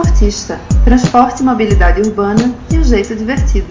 [0.00, 3.66] Transportista, transporte e mobilidade urbana e um jeito divertido.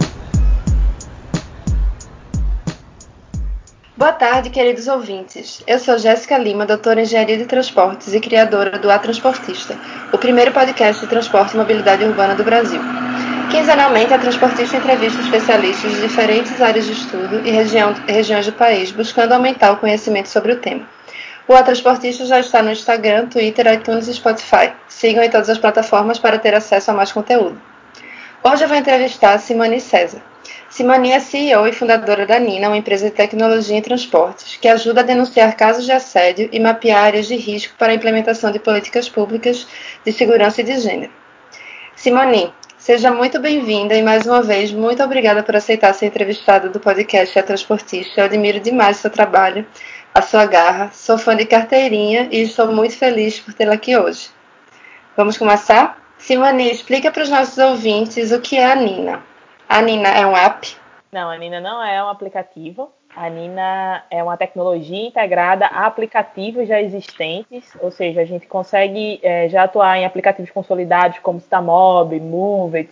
[3.96, 5.60] Boa tarde, queridos ouvintes.
[5.66, 9.76] Eu sou Jéssica Lima, doutora em Engenharia de Transportes e criadora do A Transportista,
[10.12, 12.80] o primeiro podcast de transporte e mobilidade urbana do Brasil.
[13.50, 18.92] Quinzenalmente, a Transportista entrevista especialistas de diferentes áreas de estudo e região, regiões do país,
[18.92, 20.86] buscando aumentar o conhecimento sobre o tema.
[21.50, 24.72] O A Transportista já está no Instagram, Twitter, iTunes e Spotify.
[24.86, 27.60] Sigam em todas as plataformas para ter acesso a mais conteúdo.
[28.44, 30.22] Hoje eu vou entrevistar Simone César.
[30.68, 35.00] Simone é CEO e fundadora da Nina, uma empresa de tecnologia em transportes, que ajuda
[35.00, 39.08] a denunciar casos de assédio e mapear áreas de risco para a implementação de políticas
[39.08, 39.66] públicas
[40.04, 41.10] de segurança e de gênero.
[41.96, 46.78] Simone, seja muito bem-vinda e mais uma vez muito obrigada por aceitar ser entrevistada do
[46.78, 48.20] podcast A Transportista.
[48.20, 49.66] Eu admiro demais seu trabalho
[50.14, 50.90] a sua garra.
[50.92, 54.30] Sou fã de carteirinha e estou muito feliz por tê-la aqui hoje.
[55.16, 55.98] Vamos começar?
[56.18, 59.22] Simone, explica para os nossos ouvintes o que é a Nina.
[59.68, 60.76] A Nina é um app?
[61.12, 62.90] Não, a Nina não é um aplicativo.
[63.16, 69.18] A Nina é uma tecnologia integrada a aplicativos já existentes, ou seja, a gente consegue
[69.22, 72.88] é, já atuar em aplicativos consolidados como Stamob, Move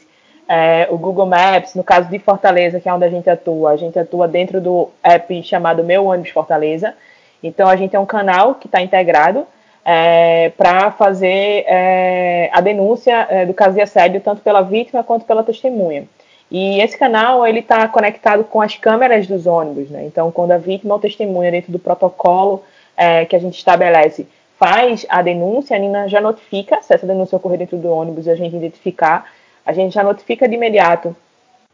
[0.48, 1.74] é, o Google Maps.
[1.74, 4.88] No caso de Fortaleza, que é onde a gente atua, a gente atua dentro do
[5.02, 6.94] app chamado Meu Ônibus Fortaleza.
[7.42, 9.46] Então a gente é um canal que está integrado
[9.84, 15.24] é, para fazer é, a denúncia é, do caso de assédio tanto pela vítima quanto
[15.24, 16.04] pela testemunha.
[16.50, 20.04] E esse canal ele está conectado com as câmeras dos ônibus, né?
[20.06, 22.62] Então quando a vítima ou testemunha dentro do protocolo
[22.96, 24.26] é, que a gente estabelece
[24.58, 28.30] faz a denúncia, a Nina já notifica se essa denúncia ocorrer dentro do ônibus e
[28.30, 29.30] a gente identificar,
[29.64, 31.16] a gente já notifica de imediato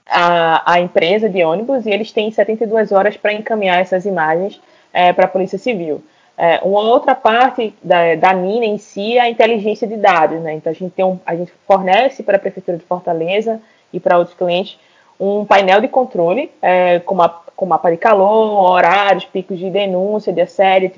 [0.06, 4.60] a, a empresa de ônibus e eles têm 72 horas para encaminhar essas imagens
[4.94, 6.02] é, para a Polícia Civil.
[6.38, 10.54] É, uma outra parte da, da Nina em si é a inteligência de dados, né?
[10.54, 13.60] Então a gente, tem um, a gente fornece para a Prefeitura de Fortaleza
[13.92, 14.78] e para outros clientes
[15.18, 20.32] um painel de controle é, com, uma, com mapa de calor, horários, picos de denúncia,
[20.32, 20.92] de assédio,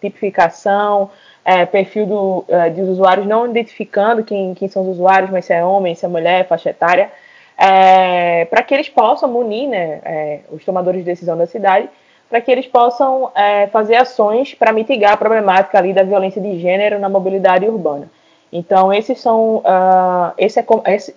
[0.00, 1.10] tipificação,
[1.42, 5.54] é, perfil do, é, dos usuários, não identificando quem, quem são os usuários, mas se
[5.54, 7.10] é homem, se é mulher, faixa etária,
[7.56, 11.88] é, para que eles possam munir né, é, os tomadores de decisão da cidade
[12.32, 16.58] para que eles possam é, fazer ações para mitigar a problemática ali da violência de
[16.58, 18.10] gênero na mobilidade urbana.
[18.50, 20.64] Então, esses são, uh, esse, é,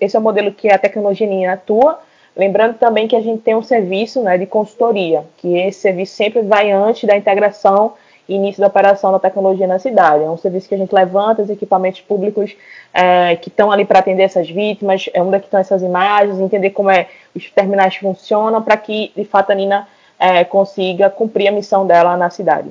[0.01, 1.99] esse, é o modelo que a tecnologia Nina atua.
[2.35, 6.41] Lembrando também que a gente tem um serviço né, de consultoria, que esse serviço sempre
[6.41, 7.93] vai antes da integração
[8.27, 10.21] e início da operação da tecnologia na cidade.
[10.21, 12.53] É um serviço que a gente levanta os equipamentos públicos
[12.93, 16.41] é, que estão ali para atender essas vítimas, é onde é que estão essas imagens,
[16.41, 19.87] entender como é, os terminais funcionam, para que, de fato, a Nina
[20.19, 22.69] é, consiga cumprir a missão dela na cidade.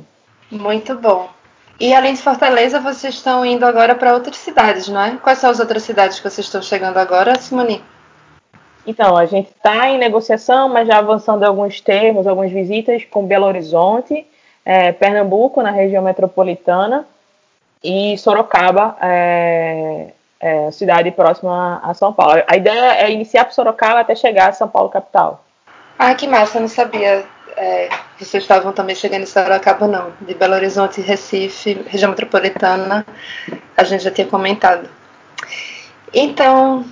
[0.50, 1.28] Muito bom.
[1.78, 5.16] E além de Fortaleza, vocês estão indo agora para outras cidades, não é?
[5.22, 7.82] Quais são as outras cidades que vocês estão chegando agora, Simone?
[8.86, 13.46] Então, a gente está em negociação, mas já avançando alguns termos, algumas visitas com Belo
[13.46, 14.26] Horizonte,
[14.64, 17.06] é, Pernambuco, na região metropolitana,
[17.82, 22.42] e Sorocaba, é, é, cidade próxima a São Paulo.
[22.46, 25.42] A ideia é iniciar por Sorocaba até chegar a São Paulo, capital.
[25.98, 27.24] Ah, que massa, não sabia.
[27.56, 27.88] É,
[28.18, 30.12] vocês estavam também chegando em Sorocaba, não.
[30.20, 33.06] De Belo Horizonte, Recife, região metropolitana,
[33.76, 34.88] a gente já tinha comentado.
[36.12, 36.84] Então,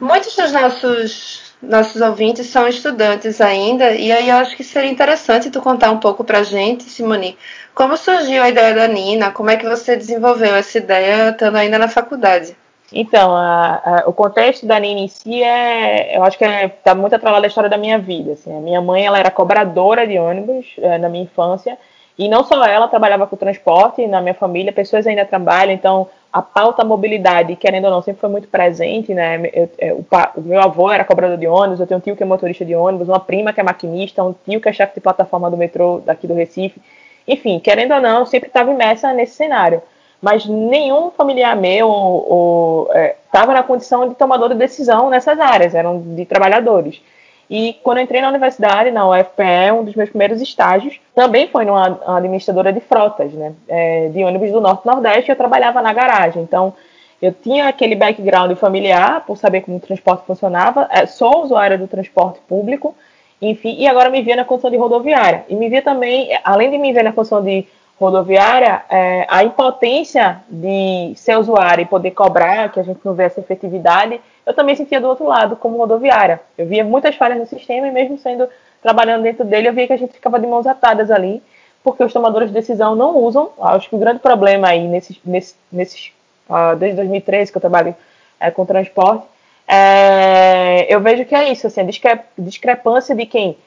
[0.00, 5.50] muitos dos nossos, nossos ouvintes são estudantes ainda, e aí eu acho que seria interessante
[5.50, 7.38] tu contar um pouco pra gente, Simone,
[7.74, 11.78] como surgiu a ideia da Nina, como é que você desenvolveu essa ideia estando ainda
[11.78, 12.56] na faculdade?
[12.92, 16.68] Então, a, a, o contexto da Nina em si é, eu acho que está é,
[16.68, 18.32] tá muito atrelado à história da minha vida.
[18.32, 18.56] Assim.
[18.56, 21.78] A minha mãe, ela era cobradora de ônibus é, na minha infância,
[22.18, 26.42] e não só ela trabalhava com transporte, na minha família, pessoas ainda trabalham, então a
[26.42, 29.40] pauta mobilidade, querendo ou não, sempre foi muito presente, né?
[29.52, 30.04] Eu, eu, é, o,
[30.36, 32.74] o, meu avô era cobrador de ônibus, eu tenho um tio que é motorista de
[32.74, 36.02] ônibus, uma prima que é maquinista, um tio que é chefe de plataforma do metrô
[36.04, 36.80] daqui do Recife.
[37.26, 39.80] Enfim, querendo ou não, eu sempre estava imersa nesse cenário
[40.20, 42.88] mas nenhum familiar meu
[43.26, 47.00] estava é, na condição de tomador de decisão nessas áreas, eram de trabalhadores.
[47.48, 51.64] E quando eu entrei na universidade, na UFPE, um dos meus primeiros estágios também foi
[51.64, 55.92] numa administradora de frotas, né, é, de ônibus do Norte e Nordeste, eu trabalhava na
[55.92, 56.42] garagem.
[56.42, 56.72] Então,
[57.20, 61.88] eu tinha aquele background familiar, por saber como o transporte funcionava, é, sou usuária do
[61.88, 62.94] transporte público,
[63.42, 65.44] enfim, e agora me via na condição de rodoviária.
[65.48, 67.66] E me via também, além de me ver na condição de
[68.00, 73.24] rodoviária, é, a impotência de ser usuário e poder cobrar, que a gente não vê
[73.24, 76.40] essa efetividade, eu também sentia do outro lado, como rodoviária.
[76.56, 78.48] Eu via muitas falhas no sistema e mesmo sendo
[78.82, 81.42] trabalhando dentro dele, eu via que a gente ficava de mãos atadas ali,
[81.84, 83.50] porque os tomadores de decisão não usam.
[83.60, 86.10] Acho que o grande problema aí, nesses, nesses, nesses
[86.48, 87.94] uh, desde 2013 que eu trabalho
[88.40, 89.24] é, com transporte,
[89.68, 93.58] é, eu vejo que é isso, assim, a discrepância de quem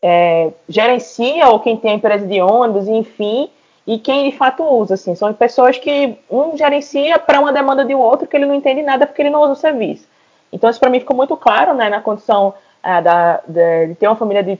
[0.00, 3.50] é, gerencia ou quem tem a empresa de ônibus, enfim,
[3.86, 7.94] e quem de fato usa, assim, são pessoas que um gerencia para uma demanda de
[7.94, 10.06] um outro que ele não entende nada porque ele não usa o serviço.
[10.52, 14.06] Então isso para mim ficou muito claro, né, na condição é, da, de, de, ter
[14.06, 14.58] uma família de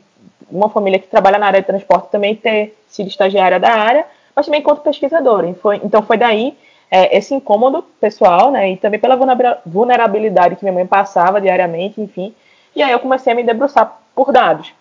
[0.50, 4.04] uma família que trabalha na área de transporte também ter sido estagiária da área,
[4.36, 5.52] mas também enquanto pesquisadora.
[5.54, 6.56] Foi, então foi daí
[6.90, 9.18] é, esse incômodo pessoal, né, e também pela
[9.64, 12.34] vulnerabilidade que minha mãe passava diariamente, enfim.
[12.76, 14.72] E aí eu comecei a me debruçar por dados.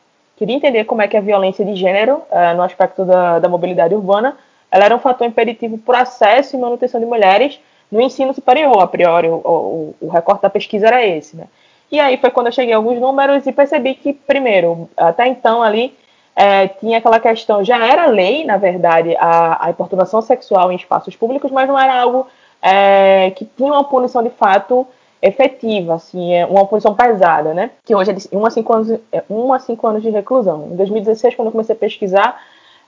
[0.43, 3.95] Queria entender como é que a violência de gênero, é, no aspecto da, da mobilidade
[3.95, 4.35] urbana,
[4.69, 8.77] ela era um fator impeditivo para o acesso e manutenção de mulheres no ensino superior,
[8.81, 11.45] a priori, o, o, o recorte da pesquisa era esse, né?
[11.89, 15.63] E aí foi quando eu cheguei a alguns números e percebi que, primeiro, até então
[15.63, 15.97] ali
[16.35, 21.15] é, tinha aquela questão, já era lei, na verdade, a, a importunação sexual em espaços
[21.15, 22.27] públicos, mas não era algo
[22.61, 24.85] é, que tinha uma punição de fato
[25.23, 27.71] efetiva, assim, é uma punição pesada, né?
[27.85, 30.67] Que hoje é de 1 a 5 anos, é, 1 a 5 anos de reclusão.
[30.69, 32.41] Em 2016, quando eu comecei a pesquisar,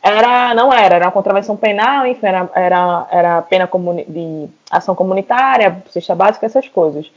[0.03, 3.69] era, não era, era uma contravenção penal, enfim, era, era, era pena
[4.05, 7.09] de ação comunitária, cesta básica, essas coisas.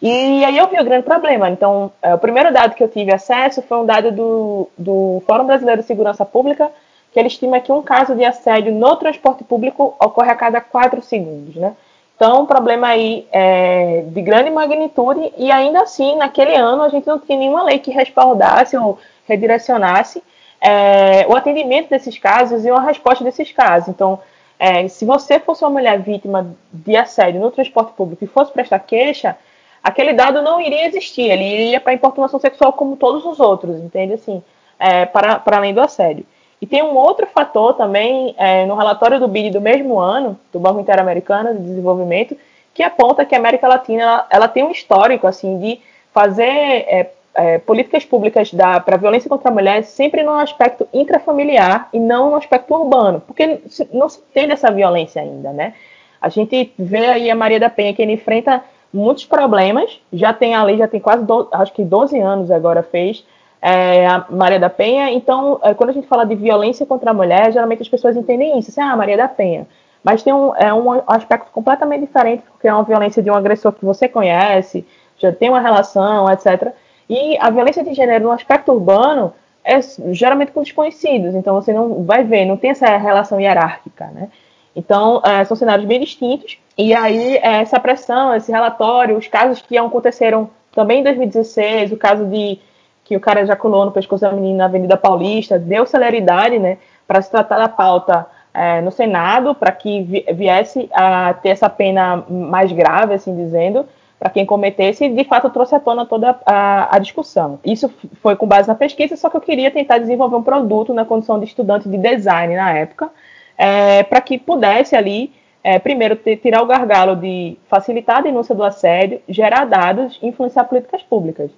[0.00, 1.50] E aí eu vi o grande problema.
[1.50, 5.44] Então, é, o primeiro dado que eu tive acesso foi um dado do, do Fórum
[5.44, 6.70] Brasileiro de Segurança Pública,
[7.12, 11.02] que ele estima que um caso de assédio no transporte público ocorre a cada quatro
[11.02, 11.74] segundos, né?
[12.22, 17.04] Então, um problema aí é, de grande magnitude e ainda assim, naquele ano, a gente
[17.04, 18.96] não tinha nenhuma lei que respaldasse ou
[19.26, 20.22] redirecionasse
[20.60, 23.88] é, o atendimento desses casos e uma resposta desses casos.
[23.88, 24.20] Então,
[24.56, 28.78] é, se você fosse uma mulher vítima de assédio no transporte público e fosse prestar
[28.78, 29.36] queixa,
[29.82, 33.80] aquele dado não iria existir, ele iria para a importunação sexual como todos os outros,
[33.80, 34.12] entende?
[34.12, 34.40] Assim,
[34.78, 36.24] é, para, para além do assédio.
[36.62, 40.60] E tem um outro fator também é, no relatório do BID do mesmo ano, do
[40.60, 42.36] Banco Interamericano de Desenvolvimento,
[42.72, 45.80] que aponta que a América Latina ela, ela tem um histórico assim de
[46.12, 48.52] fazer é, é, políticas públicas
[48.84, 53.60] para violência contra a mulher sempre no aspecto intrafamiliar e não no aspecto urbano, porque
[53.92, 55.74] não se tem essa violência ainda, né?
[56.20, 58.62] A gente vê aí a Maria da Penha que enfrenta
[58.94, 60.00] muitos problemas.
[60.12, 63.24] Já tem a lei, já tem quase, do, acho que 12 anos agora fez,
[63.62, 65.12] é, a Maria da Penha.
[65.12, 68.58] Então, é, quando a gente fala de violência contra a mulher, geralmente as pessoas entendem
[68.58, 69.68] isso, assim, ah, Maria da Penha.
[70.02, 73.72] Mas tem um, é um aspecto completamente diferente, porque é uma violência de um agressor
[73.72, 74.84] que você conhece,
[75.16, 76.72] já tem uma relação, etc.
[77.08, 79.32] E a violência de gênero no aspecto urbano
[79.64, 79.78] é
[80.10, 84.28] geralmente com desconhecidos, então você não vai ver, não tem essa relação hierárquica, né?
[84.74, 86.58] Então, é, são cenários bem distintos.
[86.76, 91.96] E aí, é, essa pressão, esse relatório, os casos que aconteceram também em 2016, o
[91.96, 92.58] caso de
[93.04, 97.20] que o cara ejaculou no pescoço da menina na Avenida Paulista, deu celeridade né, para
[97.20, 102.70] se tratar da pauta é, no Senado, para que viesse a ter essa pena mais
[102.70, 103.86] grave, assim dizendo,
[104.18, 107.58] para quem cometesse, e de fato trouxe à tona toda a, a, discussão.
[107.64, 111.04] Isso foi com base na pesquisa, só que eu queria tentar desenvolver um produto na
[111.04, 113.10] condição de estudante de design na época,
[113.58, 115.32] é, para que pudesse ali,
[115.64, 120.64] é, primeiro, tirar o gargalo de facilitar a denúncia do assédio, gerar dados e influenciar
[120.64, 121.50] políticas públicas.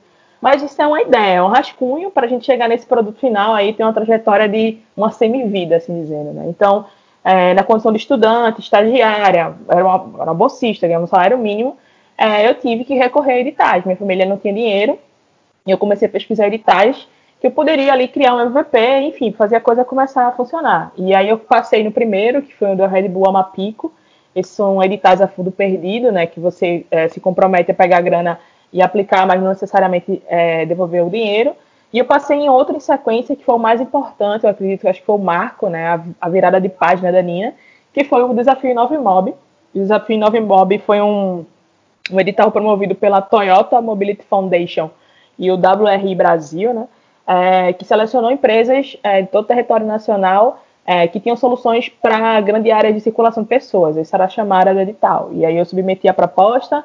[0.44, 3.54] Mas isso é uma ideia, é um rascunho para a gente chegar nesse produto final
[3.54, 6.34] aí, ter uma trajetória de uma semivida, assim dizendo.
[6.34, 6.44] Né?
[6.48, 6.84] Então,
[7.24, 11.78] é, na condição de estudante, estagiária, era uma, era uma bolsista, ganhava um salário mínimo,
[12.18, 13.86] é, eu tive que recorrer a editais.
[13.86, 14.98] Minha família não tinha dinheiro,
[15.66, 17.08] e eu comecei a pesquisar editais
[17.40, 20.92] que eu poderia ali criar um MVP, enfim, fazer a coisa começar a funcionar.
[20.98, 23.94] E aí eu passei no primeiro, que foi o do Red Bull Amapico.
[24.36, 26.26] Esses são editais a fundo perdido, né?
[26.26, 28.38] Que você é, se compromete a pegar a grana
[28.74, 31.54] e aplicar, mas não necessariamente é, devolver o dinheiro.
[31.92, 34.98] E eu passei em outro em sequência, que foi o mais importante, eu acredito acho
[34.98, 35.86] que foi o marco, né?
[35.86, 37.54] A, a virada de página da Nina,
[37.92, 39.30] que foi o Desafio 9 Mob.
[39.72, 41.46] O Desafio 9 Mob foi um,
[42.10, 44.90] um edital promovido pela Toyota Mobility Foundation
[45.38, 46.88] e o WRI Brasil, né?
[47.26, 52.40] é, que selecionou empresas é, de todo o território nacional é, que tinham soluções para
[52.40, 53.96] grande área de circulação de pessoas.
[53.96, 55.30] Essa era a chamada do edital.
[55.32, 56.84] E aí eu submeti a proposta.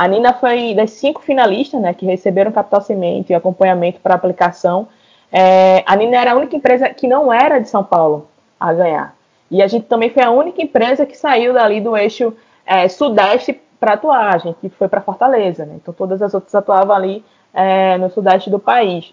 [0.00, 4.88] A Nina foi das cinco finalistas né, que receberam capital semente e acompanhamento para aplicação.
[5.30, 8.26] É, a Nina era a única empresa que não era de São Paulo
[8.58, 9.14] a ganhar.
[9.50, 12.32] E a gente também foi a única empresa que saiu dali do eixo
[12.64, 14.36] é, sudeste para atuar.
[14.36, 15.66] A gente foi para Fortaleza.
[15.66, 15.74] Né?
[15.76, 19.12] Então todas as outras atuavam ali é, no sudeste do país.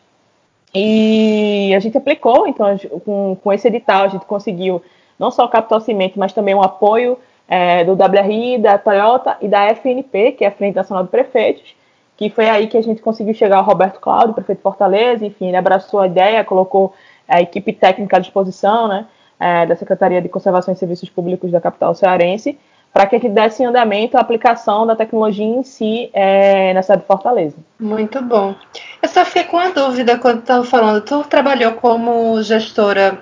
[0.74, 4.82] E a gente aplicou, então, com, com esse edital, a gente conseguiu
[5.20, 9.48] não só o capital cimento, mas também o apoio é, do WRI, da Toyota e
[9.48, 11.76] da FNP, que é a Frente Nacional de Prefeitos,
[12.18, 15.48] que foi aí que a gente conseguiu chegar ao Roberto Cláudio, prefeito de Fortaleza, enfim,
[15.48, 16.94] ele abraçou a ideia, colocou
[17.28, 19.06] a equipe técnica à disposição, né,
[19.40, 22.58] é, da Secretaria de Conservação e Serviços Públicos da capital cearense,
[22.92, 27.02] para que a gente desse andamento à aplicação da tecnologia em si é, na cidade
[27.02, 27.56] de Fortaleza.
[27.80, 28.56] Muito bom.
[29.02, 31.04] Eu só fiquei com uma dúvida quando estava falando.
[31.04, 33.20] Tu trabalhou como gestora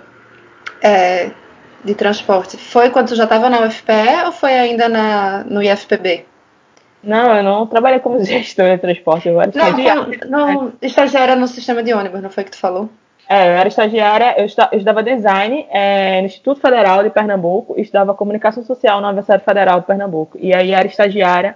[0.81, 1.31] é,
[1.85, 2.57] de transporte.
[2.57, 6.25] Foi quando tu já estava na UFPE ou foi ainda na, no IFPB?
[7.03, 9.29] Não, eu não trabalhei como gestora de transporte.
[9.29, 10.19] Eu era não, estagiária.
[10.27, 12.89] No, estagiária no sistema de ônibus, não foi que tu falou?
[13.29, 18.63] É, eu era estagiária, eu, estudava design é, no Instituto Federal de Pernambuco estudava comunicação
[18.63, 20.37] social na Universidade Federal de Pernambuco.
[20.39, 21.55] E aí era estagiária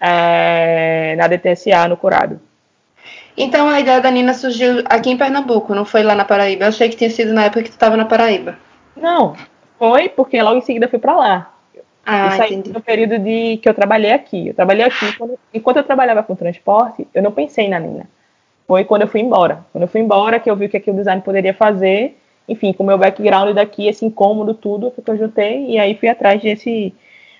[0.00, 2.40] é, na DTSA, no Curado.
[3.36, 6.64] Então a ideia da Nina surgiu aqui em Pernambuco, não foi lá na Paraíba?
[6.64, 8.56] Eu achei que tinha sido na época que tu estava na Paraíba.
[8.96, 9.34] Não,
[9.78, 11.54] foi porque logo em seguida fui para lá.
[12.04, 12.72] Ah, Isso aí entendi.
[12.72, 14.48] no período de que eu trabalhei aqui.
[14.48, 18.08] Eu trabalhei aqui, quando, enquanto eu trabalhava com transporte, eu não pensei na Nina
[18.68, 19.64] foi quando eu fui embora.
[19.72, 22.74] Quando eu fui embora, que eu vi o que, que o design poderia fazer, enfim,
[22.74, 26.40] com o meu background daqui, esse incômodo, tudo, que eu juntei, e aí fui atrás
[26.42, 26.94] desse.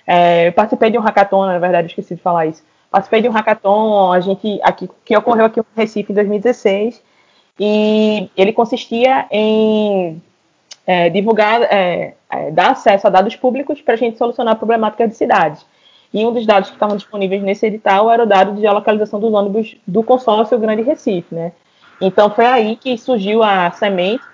[0.06, 2.64] É, eu participei de um hackathon, na verdade, esqueci de falar isso.
[2.90, 7.02] Participei de um hackathon, a gente, aqui, que ocorreu aqui no Recife em 2016,
[7.60, 10.22] e ele consistia em
[10.88, 15.16] é, divulgar, é, é, dar acesso a dados públicos para a gente solucionar problemáticas de
[15.16, 15.66] cidades.
[16.14, 19.34] E um dos dados que estavam disponíveis nesse edital era o dado de geolocalização dos
[19.34, 21.52] ônibus do consórcio Grande Recife, né?
[22.00, 24.24] Então foi aí que surgiu a semente.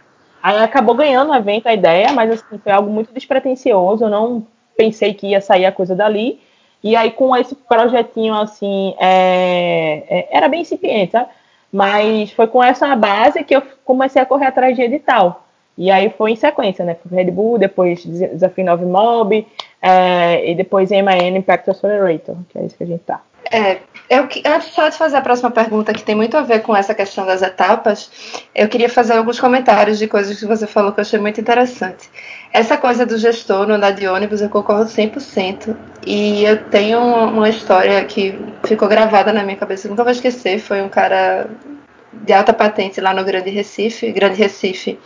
[0.41, 4.05] Aí acabou ganhando o evento a ideia, mas assim, foi algo muito despretensioso.
[4.05, 4.47] Eu não
[4.77, 6.39] pensei que ia sair a coisa dali.
[6.85, 11.17] E aí com esse projetinho assim, é, é, era bem incipiente?
[11.73, 15.45] Mas foi com essa base que eu comecei a correr atrás de edital.
[15.77, 16.97] E aí foi em sequência, né?
[17.03, 19.47] Foi Red Bull, depois Desafio 9 Mob,
[19.83, 23.21] é, e depois MAN Impact Accelerator, que é isso que a gente tá.
[23.51, 23.79] É,
[24.09, 26.95] eu, antes só de fazer a próxima pergunta, que tem muito a ver com essa
[26.95, 28.11] questão das etapas,
[28.55, 32.09] eu queria fazer alguns comentários de coisas que você falou que eu achei muito interessante.
[32.53, 35.77] Essa coisa do gestor no andar de ônibus, eu concordo 100%.
[36.07, 40.59] E eu tenho uma história que ficou gravada na minha cabeça, nunca vou esquecer.
[40.59, 41.47] Foi um cara
[42.13, 44.13] de alta patente lá no Grande Recife.
[44.13, 44.99] Grande Recife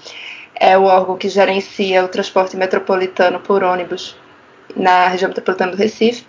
[0.59, 4.17] é o órgão que gerencia o transporte metropolitano por ônibus
[4.77, 6.25] na região metropolitana do Recife.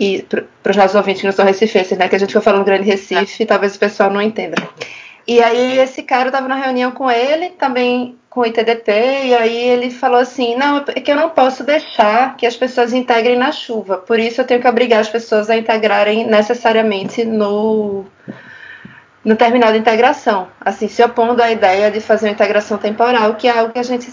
[0.00, 0.22] E
[0.62, 2.84] para os nossos ouvintes que não são recifenses, né, que a gente fica falando Grande
[2.84, 4.56] Recife, talvez o pessoal não entenda.
[5.26, 8.90] E aí esse cara estava na reunião com ele, também com o ITDP,
[9.26, 12.92] e aí ele falou assim, não, é que eu não posso deixar que as pessoas
[12.92, 18.06] integrem na chuva, por isso eu tenho que obrigar as pessoas a integrarem necessariamente no
[19.24, 23.46] no terminal de integração, assim, se opondo à ideia de fazer uma integração temporal, que
[23.46, 24.10] é algo que a gente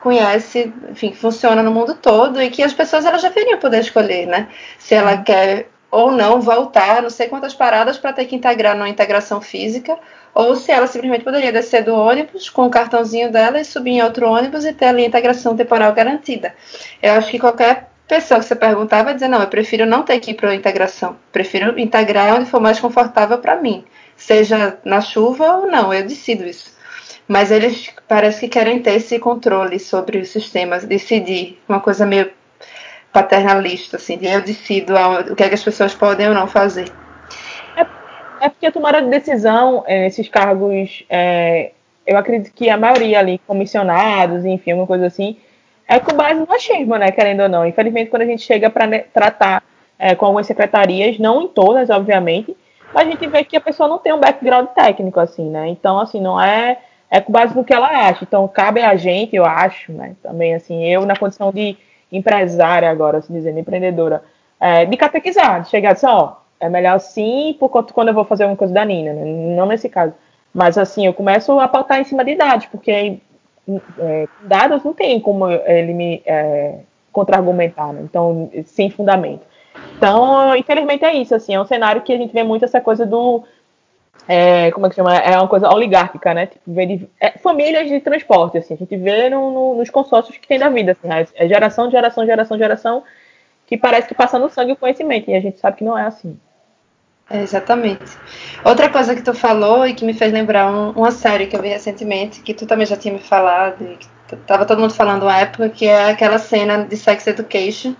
[0.00, 4.26] conhece, enfim, funciona no mundo todo e que as pessoas elas já deveriam poder escolher,
[4.26, 4.48] né?
[4.78, 8.88] Se ela quer ou não voltar, não sei quantas paradas para ter que integrar numa
[8.88, 9.98] integração física,
[10.34, 14.02] ou se ela simplesmente poderia descer do ônibus com o cartãozinho dela e subir em
[14.02, 16.54] outro ônibus e ter ali a integração temporal garantida.
[17.02, 20.18] Eu acho que qualquer pessoa que você perguntar vai dizer: não, eu prefiro não ter
[20.18, 23.84] que ir para a integração, prefiro integrar onde for mais confortável para mim
[24.22, 26.72] seja na chuva ou não, eu decido isso.
[27.26, 32.30] Mas eles parece que querem ter esse controle sobre o sistema, decidir, uma coisa meio
[33.12, 34.94] paternalista, assim, de eu decido
[35.30, 36.90] o que, é que as pessoas podem ou não fazer.
[37.76, 37.86] É,
[38.40, 41.72] é porque a tomada de decisão, é, esses cargos, é,
[42.06, 45.36] eu acredito que a maioria ali, comissionados, enfim, uma coisa assim,
[45.86, 47.66] é com base no achismo, né, querendo ou não.
[47.66, 49.62] Infelizmente, quando a gente chega para tratar
[49.98, 52.56] é, com algumas secretarias, não em todas, obviamente,
[52.94, 55.68] a gente vê que a pessoa não tem um background técnico, assim, né?
[55.68, 56.78] Então, assim, não é.
[57.10, 58.24] É com base no que ela acha.
[58.24, 60.16] Então, cabe a gente, eu acho, né?
[60.22, 61.76] Também, assim, eu na condição de
[62.10, 64.22] empresária agora, se dizendo, empreendedora,
[64.58, 68.14] é, de catequizar, de chegar e dizer, ó, é melhor assim, por quanto quando eu
[68.14, 69.24] vou fazer uma coisa da Nina, né?
[69.24, 70.14] Não nesse caso.
[70.54, 73.18] Mas, assim, eu começo a pautar em cima de dados, porque
[73.98, 76.78] é, dados não tem como ele me é,
[77.12, 78.00] contra-argumentar, né?
[78.02, 79.46] Então, sem fundamento.
[79.96, 83.06] Então, infelizmente é isso, assim, é um cenário que a gente vê muito essa coisa
[83.06, 83.44] do
[84.28, 85.16] é, como é que chama?
[85.16, 86.46] É uma coisa oligárquica, né?
[86.46, 90.46] Tipo, de, é, famílias de transporte, assim, a gente vê no, no, nos consórcios que
[90.46, 93.04] tem da vida, assim, é geração, geração, geração, geração,
[93.66, 96.06] que parece que passa no sangue o conhecimento, e a gente sabe que não é
[96.06, 96.38] assim.
[97.28, 98.16] É, exatamente.
[98.64, 101.62] Outra coisa que tu falou e que me fez lembrar um, uma série que eu
[101.62, 105.22] vi recentemente, que tu também já tinha me falado, e que tava todo mundo falando
[105.22, 107.94] uma época, que é aquela cena de Sex Education,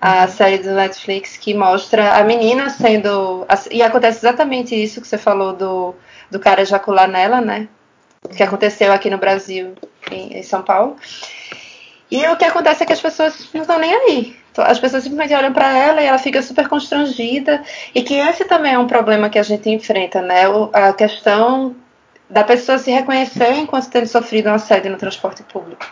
[0.00, 3.46] a série do Netflix que mostra a menina sendo.
[3.70, 5.94] E acontece exatamente isso que você falou do,
[6.30, 7.68] do cara ejacular nela, né?
[8.36, 9.74] Que aconteceu aqui no Brasil,
[10.10, 10.96] em, em São Paulo.
[12.10, 14.36] E o que acontece é que as pessoas não estão nem aí.
[14.56, 17.62] As pessoas simplesmente olham para ela e ela fica super constrangida.
[17.94, 20.42] E que esse também é um problema que a gente enfrenta, né?
[20.72, 21.76] A questão
[22.28, 25.86] da pessoa se reconhecer enquanto tendo sofrido um assédio no transporte público.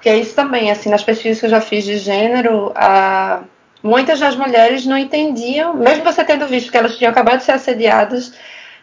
[0.00, 3.42] Porque é isso também, assim, nas pesquisas que eu já fiz de gênero, a,
[3.82, 7.52] muitas das mulheres não entendiam, mesmo você tendo visto que elas tinham acabado de ser
[7.52, 8.32] assediadas,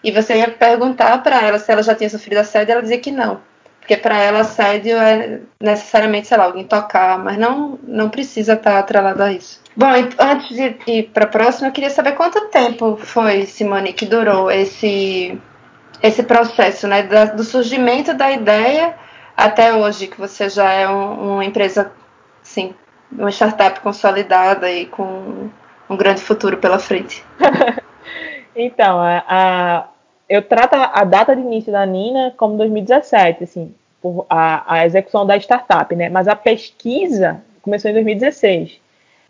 [0.03, 3.09] e você ia perguntar para elas se ela já tinha sofrido assédio, ela dizia que
[3.09, 3.41] não.
[3.79, 8.77] Porque para ela assédio é necessariamente, sei lá, alguém tocar, mas não, não precisa estar
[8.77, 9.59] atrelado a isso.
[9.75, 9.87] Bom,
[10.19, 14.51] antes de ir para a próxima, eu queria saber quanto tempo foi, Simone, que durou
[14.51, 15.35] esse,
[16.03, 17.01] esse processo, né?
[17.35, 19.06] do surgimento da ideia
[19.37, 21.91] até hoje, que você já é um, uma empresa,
[22.41, 22.73] sim,
[23.11, 25.49] uma startup consolidada e com
[25.87, 27.23] um grande futuro pela frente.
[28.55, 29.87] então, a, a,
[30.27, 35.23] eu trato a data de início da Nina como 2017, assim, por a, a execução
[35.23, 36.09] da startup, né?
[36.09, 38.79] Mas a pesquisa começou em 2016.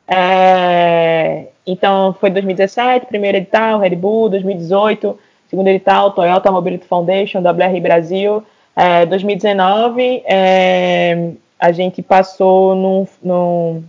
[0.08, 7.82] É, então, foi 2017, primeiro edital, Red Bull, 2018, segundo edital, Toyota Mobility Foundation, WR
[7.82, 8.42] Brasil.
[8.80, 13.84] É, 2019, é, a gente passou num, num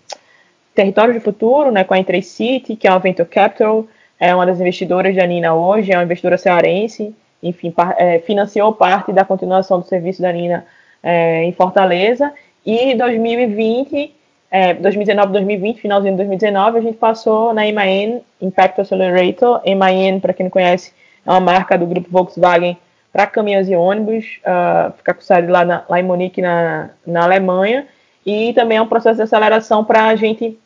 [0.75, 3.85] território de futuro, né, com a Entray City, que é uma Venture Capital,
[4.19, 8.73] é uma das investidoras da Nina hoje, é uma investidora cearense, enfim, par, é, financiou
[8.73, 10.65] parte da continuação do serviço da Nina
[11.03, 12.33] é, em Fortaleza.
[12.65, 14.15] E 2020,
[14.51, 19.61] é, 2019, 2020, finalzinho de 2019, a gente passou na MAN Impact Accelerator.
[19.67, 20.95] MAN, para quem não conhece,
[21.27, 22.75] é uma marca do grupo Volkswagen
[23.13, 27.87] para caminhões e ônibus, uh, fica com sede lá, lá em Munique, na, na Alemanha.
[28.25, 30.59] E também é um processo de aceleração para a gente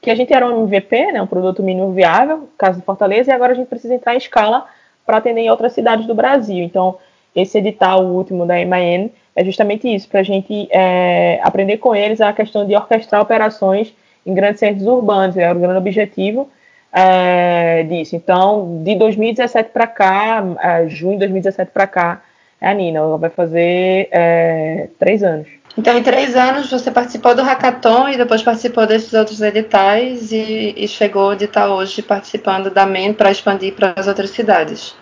[0.00, 3.34] que a gente era um MVP, né, um produto mínimo viável, caso de Fortaleza, e
[3.34, 4.66] agora a gente precisa entrar em escala
[5.06, 6.64] para atender em outras cidades do Brasil.
[6.64, 6.98] Então,
[7.36, 12.20] esse edital último da MAN é justamente isso, para a gente é, aprender com eles
[12.20, 13.94] a questão de orquestrar operações
[14.26, 16.50] em grandes centros urbanos, é o grande objetivo
[16.92, 18.14] é, disso.
[18.14, 22.22] Então, de 2017 para cá, é, junho de 2017 para cá,
[22.60, 25.48] é a Nina, ela vai fazer é, três anos.
[25.76, 30.74] Então, em três anos, você participou do Hackathon e depois participou desses outros editais e,
[30.76, 34.94] e chegou de estar hoje participando da MEN para expandir para as outras cidades.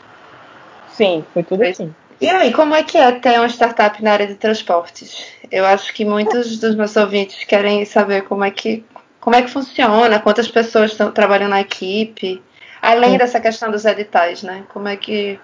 [0.93, 1.93] Sim, foi tudo assim.
[2.21, 5.25] E aí, como é que é ter uma startup na área de transportes?
[5.51, 8.85] Eu acho que muitos dos meus ouvintes querem saber como é que,
[9.21, 12.43] como é que funciona, quantas pessoas estão trabalhando na equipe,
[12.81, 13.19] além Sim.
[13.19, 14.65] dessa questão dos editais, né?
[14.73, 15.39] Como é que,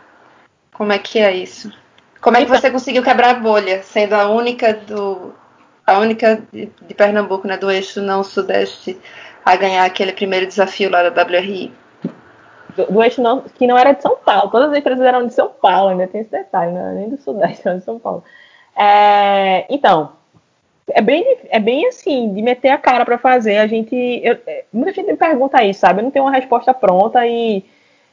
[0.73, 1.71] como é que é isso?
[2.21, 5.35] Como é que você conseguiu quebrar a bolha, sendo a única do
[5.87, 8.99] a única de, de Pernambuco, né, do eixo não sudeste,
[9.45, 11.73] a ganhar aquele primeiro desafio lá da WRI?
[12.75, 14.51] Do, do, eixo não, que não era de São Paulo.
[14.51, 16.93] Todas as empresas eram de São Paulo, ainda tem esse detalhe, né?
[16.95, 18.25] nem do Sudeste, eram de São Paulo.
[18.75, 20.16] É, então,
[20.91, 23.59] é bem, é bem assim, de meter a cara para fazer.
[23.59, 23.95] A gente.
[24.23, 26.01] Eu, é, muita gente me pergunta isso, sabe?
[26.01, 27.65] Eu não tenho uma resposta pronta e.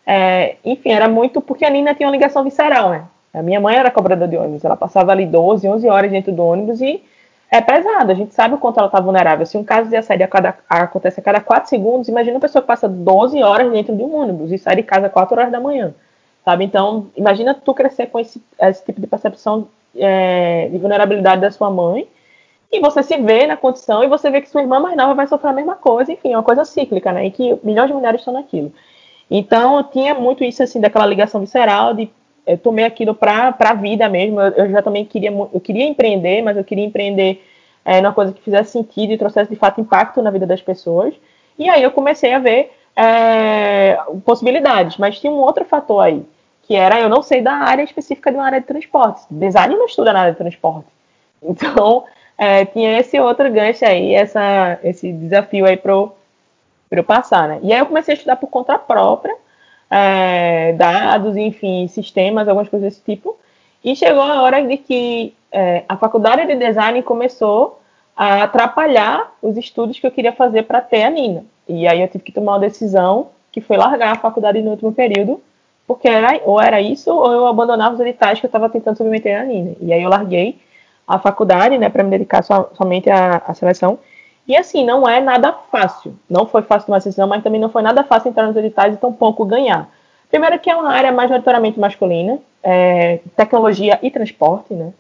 [0.06, 3.06] É, enfim, era muito porque a Nina tinha uma ligação visceral, né?
[3.34, 6.46] A minha mãe era cobradora de ônibus, ela passava ali 12, 11 horas dentro do
[6.46, 7.02] ônibus e
[7.50, 9.46] é pesado, a gente sabe o quanto ela está vulnerável.
[9.46, 12.62] Se um caso de assédio a cada, acontece a cada 4 segundos, imagina uma pessoa
[12.62, 15.60] que passa 12 horas dentro de um ônibus e sai de casa 4 horas da
[15.60, 15.94] manhã,
[16.44, 16.66] sabe?
[16.66, 21.70] Então, imagina tu crescer com esse, esse tipo de percepção é, de vulnerabilidade da sua
[21.70, 22.08] mãe
[22.74, 25.28] e você se vê na condição e você vê que sua irmã mais nova vai
[25.28, 27.28] sofrer a mesma coisa, enfim, é uma coisa cíclica, né?
[27.28, 28.74] E que milhões de mulheres estão naquilo.
[29.30, 32.10] Então, eu tinha muito isso, assim, daquela ligação visceral de
[32.46, 34.42] eu tomei aquilo para a vida mesmo.
[34.42, 37.46] Eu, eu, já também queria, eu queria empreender, mas eu queria empreender
[37.86, 41.14] é, numa coisa que fizesse sentido e trouxesse de fato impacto na vida das pessoas.
[41.58, 46.26] E aí eu comecei a ver é, possibilidades, mas tinha um outro fator aí,
[46.64, 49.22] que era eu não sei da área específica de uma área de transporte.
[49.30, 50.88] Design não estuda na área de transporte.
[51.42, 52.06] Então,
[52.38, 57.60] é, tinha esse outro gancho aí, essa, esse desafio aí para eu passar, né?
[57.64, 59.36] E aí eu comecei a estudar por conta própria,
[59.90, 63.38] é, dados, enfim, sistemas, algumas coisas desse tipo.
[63.84, 67.80] E chegou a hora de que é, a faculdade de design começou
[68.16, 71.46] a atrapalhar os estudos que eu queria fazer para ter a Nina.
[71.68, 74.92] E aí eu tive que tomar uma decisão que foi largar a faculdade no último
[74.92, 75.42] período,
[75.86, 79.40] porque era, ou era isso, ou eu abandonava os editais que eu estava tentando submeter
[79.40, 79.76] a Nina.
[79.80, 80.58] E aí eu larguei
[81.08, 84.00] a faculdade, né, para me dedicar so, somente à, à seleção.
[84.48, 86.16] E assim, não é nada fácil.
[86.30, 88.98] Não foi fácil tomar decisão, mas também não foi nada fácil entrar nos editais e
[88.98, 89.90] tão pouco ganhar.
[90.30, 94.92] Primeiro que é uma área majoritariamente masculina, é, tecnologia e transporte, né?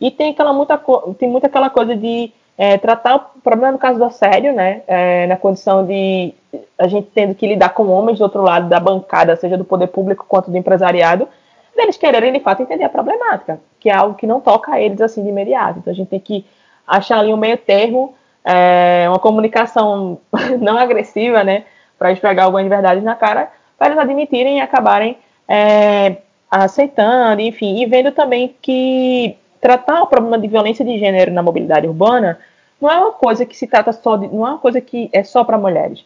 [0.00, 0.78] E tem aquela muita
[1.18, 4.82] tem muito aquela coisa de é, tratar o problema no caso do assédio, né?
[4.86, 6.34] É, na condição de
[6.78, 9.86] a gente tendo que lidar com homens do outro lado da bancada, seja do poder
[9.86, 11.26] público quanto do empresariado,
[11.74, 15.00] deles quererem de fato entender a problemática, que é algo que não toca a eles
[15.00, 15.80] assim de imediato.
[15.80, 16.46] Então a gente tem que
[16.86, 18.14] achar ali um meio termo
[18.44, 20.20] é, uma comunicação
[20.60, 21.64] não agressiva, né,
[21.98, 25.18] para esfregar algumas verdades na cara, para eles admitirem e acabarem
[25.48, 26.18] é,
[26.48, 31.88] aceitando, enfim, e vendo também que tratar o problema de violência de gênero na mobilidade
[31.88, 32.38] urbana
[32.80, 35.24] não é uma coisa que se trata só de, não é uma coisa que é
[35.24, 36.04] só para mulheres.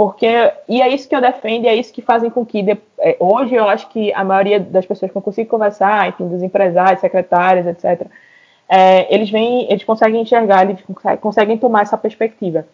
[0.00, 2.78] Porque, e é isso que eu defendo, e é isso que fazem com que, de,
[3.00, 6.42] é, hoje eu acho que a maioria das pessoas que eu consigo conversar, enfim, dos
[6.42, 8.06] empresários, secretários, etc.,
[8.66, 10.82] é, eles vêm, eles conseguem enxergar, eles
[11.20, 12.64] conseguem tomar essa perspectiva.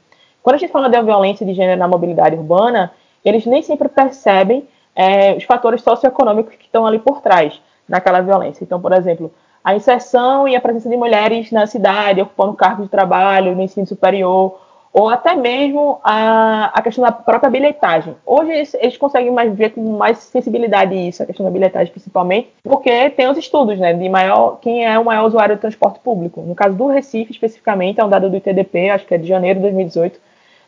[0.40, 2.92] Quando a gente fala da violência de gênero na mobilidade urbana,
[3.24, 4.62] eles nem sempre percebem
[4.94, 8.62] é, os fatores socioeconômicos que estão ali por trás daquela violência.
[8.62, 9.34] Então, por exemplo,
[9.64, 13.84] a inserção e a presença de mulheres na cidade, ocupando cargos de trabalho no ensino
[13.84, 14.60] superior,
[14.98, 18.16] ou até mesmo a, a questão da própria bilhetagem.
[18.24, 22.48] Hoje eles, eles, conseguem mais ver com mais sensibilidade isso, a questão da bilhetagem principalmente,
[22.62, 26.40] porque tem os estudos, né, de maior, quem é o maior usuário do transporte público.
[26.40, 29.58] No caso do Recife, especificamente, é um dado do ITDP, acho que é de janeiro
[29.58, 30.18] de 2018,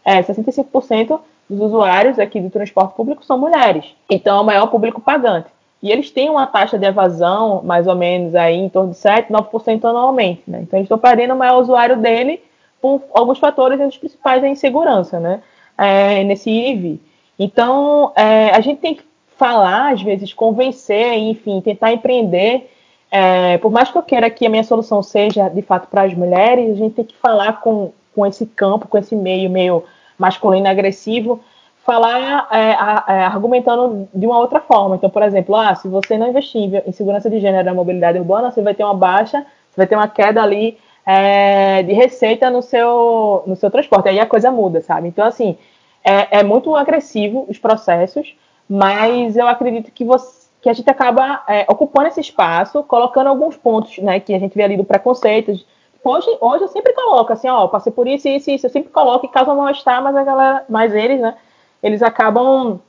[0.05, 3.87] é 65% dos usuários aqui do transporte público são mulheres.
[4.11, 5.49] Então, é o maior público pagante.
[5.83, 9.33] E eles têm uma taxa de evasão, mais ou menos, aí em torno de 7,
[9.33, 10.43] 9% anualmente.
[10.47, 10.61] Né?
[10.62, 12.43] Então, eles estão perdendo o maior usuário dele
[12.81, 15.43] por alguns fatores, os principais é a insegurança, né?
[15.77, 17.01] É, nesse IV.
[17.38, 19.05] Então, é, a gente tem que
[19.37, 22.71] falar, às vezes, convencer, enfim, tentar empreender.
[23.11, 26.14] É, por mais que eu queira que a minha solução seja, de fato, para as
[26.14, 29.85] mulheres, a gente tem que falar com, com esse campo, com esse meio meio
[30.19, 31.41] masculino agressivo,
[31.87, 32.71] falar é,
[33.12, 34.97] é, argumentando de uma outra forma.
[34.97, 38.51] Então, por exemplo, ah, se você não investir em segurança de gênero na mobilidade urbana,
[38.51, 40.77] você vai ter uma baixa, você vai ter uma queda ali
[41.11, 44.11] é, de receita no seu, no seu transporte.
[44.11, 45.09] Aí a coisa muda, sabe?
[45.09, 45.57] Então, assim,
[46.05, 48.37] é, é muito agressivo os processos,
[48.68, 53.57] mas eu acredito que, você, que a gente acaba é, ocupando esse espaço, colocando alguns
[53.57, 55.59] pontos né, que a gente vê ali do preconceito.
[56.05, 59.25] Hoje, hoje eu sempre coloco assim, ó, passei por isso, isso, isso, eu sempre coloco
[59.25, 61.37] e causa mal-estar, mas a galera, mas eles, né,
[61.83, 62.81] eles acabam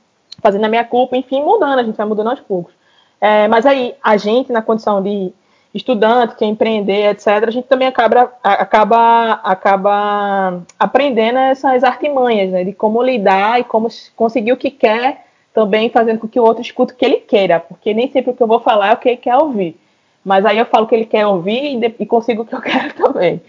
[0.42, 2.74] fazendo a minha culpa, enfim, mudando, a gente vai mudando aos poucos.
[3.18, 5.32] É, mas aí, a gente, na condição de
[5.72, 12.72] estudante, quer empreender, etc., a gente também acaba, acaba, acaba aprendendo essas artimanhas, né, de
[12.72, 16.92] como lidar e como conseguir o que quer, também fazendo com que o outro escute
[16.92, 19.08] o que ele queira, porque nem sempre o que eu vou falar é o que
[19.08, 19.78] ele quer ouvir.
[20.24, 22.94] Mas aí eu falo o que ele quer ouvir e, consigo o que eu quero
[22.94, 23.40] também.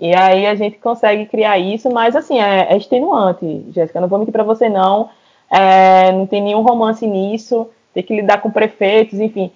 [0.00, 4.18] E aí a gente consegue criar isso, mas assim, é, é extenuante, Jéssica, não vou
[4.18, 5.10] mentir para você não,
[5.50, 9.50] é, não tem nenhum romance nisso, tem que lidar com prefeitos, enfim.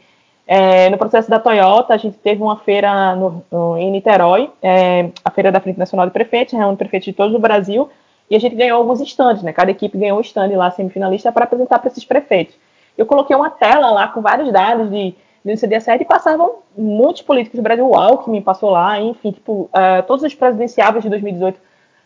[0.46, 5.10] É, no processo da Toyota, a gente teve uma feira no, no, em Niterói, é,
[5.24, 7.88] a Feira da Frente Nacional de Prefeitos, reúne prefeitos de todo o Brasil,
[8.28, 9.52] e a gente ganhou alguns estandes, né?
[9.52, 12.56] Cada equipe ganhou um stand lá, semifinalista, para apresentar para esses prefeitos.
[12.96, 17.58] Eu coloquei uma tela lá com vários dados de, de CD7 e passavam muitos políticos
[17.58, 21.60] do Brasil, o Alckmin passou lá, enfim, tipo, uh, todos os presidenciáveis de 2018,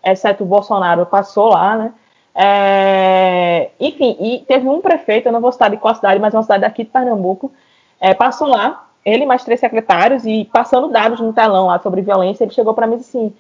[0.05, 1.93] exceto o Bolsonaro, passou lá, né?
[2.39, 6.37] É, enfim, e teve um prefeito, eu não vou citar de qual cidade, mas é
[6.37, 7.51] uma cidade aqui de Pernambuco,
[8.01, 12.45] é, passou lá, ele mais três secretários, e passando dados no telão lá sobre violência,
[12.45, 13.33] ele chegou para mim assim.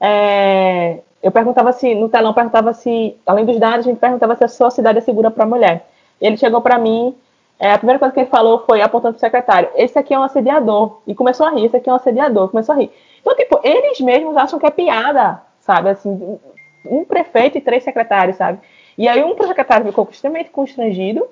[0.00, 4.44] É, eu perguntava se, no telão, perguntava se, além dos dados, a gente perguntava se
[4.44, 5.86] a sua cidade é segura para mulher.
[6.20, 7.14] Ele chegou para mim,
[7.58, 10.18] é, a primeira coisa que ele falou foi apontando para o secretário: esse aqui é
[10.18, 11.00] um assediador.
[11.06, 12.48] E começou a rir: esse aqui é um assediador.
[12.48, 12.90] Começou a rir.
[13.20, 15.90] Então, tipo, eles mesmos acham que é piada, sabe?
[15.90, 16.38] Assim,
[16.84, 18.58] um prefeito e três secretários, sabe?
[18.98, 21.26] E aí um secretário ficou extremamente constrangido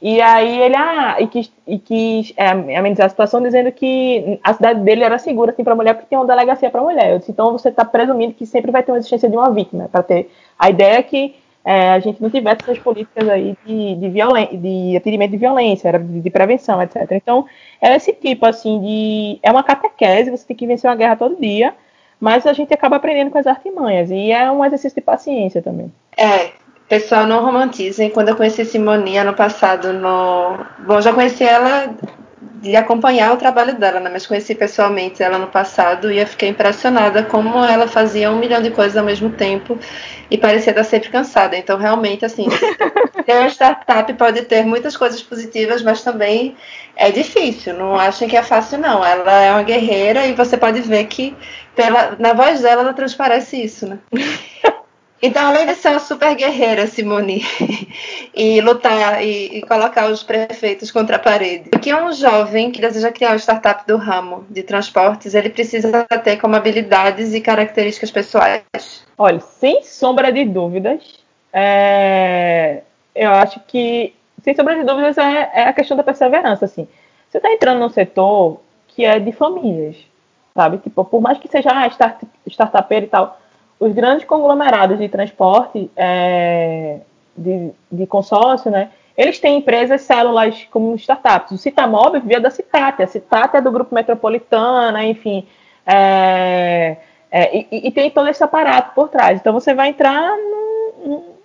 [0.00, 4.52] e aí ele ah, e quis, e quis é, amenizar a situação dizendo que a
[4.52, 7.12] cidade dele era segura assim, para mulher porque tem uma delegacia para mulher.
[7.12, 9.88] Eu disse, então você está presumindo que sempre vai ter uma existência de uma vítima,
[9.88, 11.34] para ter a ideia é que
[11.66, 15.98] é, a gente não tivesse essas políticas aí de, de, de atendimento de violência, era
[15.98, 17.10] de, de, prevenção, etc.
[17.10, 17.44] Então,
[17.80, 19.40] é esse tipo, assim, de.
[19.42, 21.74] É uma catequese, você tem que vencer uma guerra todo dia,
[22.20, 25.92] mas a gente acaba aprendendo com as artimanhas, e é um exercício de paciência também.
[26.16, 26.52] É,
[26.88, 28.10] Pessoal, não romantizem.
[28.10, 30.64] Quando eu conheci Simone ano passado no.
[30.86, 31.92] Bom, já conheci ela
[32.60, 34.08] de acompanhar o trabalho dela, né?
[34.12, 38.62] Mas conheci pessoalmente ela no passado e eu fiquei impressionada como ela fazia um milhão
[38.62, 39.78] de coisas ao mesmo tempo
[40.30, 41.56] e parecia estar sempre cansada.
[41.56, 42.46] Então, realmente, assim,
[43.26, 46.56] ter uma startup pode ter muitas coisas positivas, mas também
[46.96, 47.74] é difícil.
[47.74, 49.04] Não achem que é fácil, não.
[49.04, 51.36] Ela é uma guerreira e você pode ver que
[51.74, 53.98] pela, na voz dela ela transparece isso, né?
[55.26, 57.42] Então, além de ser uma super guerreira, Simone,
[58.32, 62.80] e lutar e, e, colocar os prefeitos contra a parede, o que um jovem que
[62.80, 68.12] deseja criar uma startup do ramo de transportes, ele precisa ter como habilidades e características
[68.12, 68.62] pessoais?
[69.18, 71.02] Olha, sem sombra de dúvidas,
[71.52, 72.82] é...
[73.12, 76.86] eu acho que, sem sombra de dúvidas, é, é a questão da perseverança, assim.
[77.28, 79.96] Você está entrando num setor que é de famílias,
[80.54, 80.78] sabe?
[80.78, 83.40] Tipo, por mais que seja ah, start, startupeiro e tal
[83.78, 87.00] os grandes conglomerados de transporte é,
[87.36, 91.52] de, de, consórcio, né, eles têm empresas células como startups.
[91.52, 95.46] O Citamóvel via da Citate, a Citate é do Grupo Metropolitana, enfim,
[95.86, 96.96] é,
[97.30, 99.38] é, e, e, tem todo esse aparato por trás.
[99.38, 101.36] Então você vai entrar num,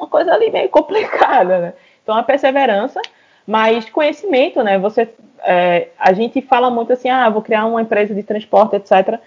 [0.00, 1.72] uma coisa ali meio complicada, né?
[2.02, 3.00] Então, a perseverança,
[3.46, 4.78] mas conhecimento, né?
[4.78, 5.08] Você,
[5.44, 9.20] é, a gente fala muito assim, ah, vou criar uma empresa de transporte, etc.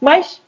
[0.00, 0.40] Mas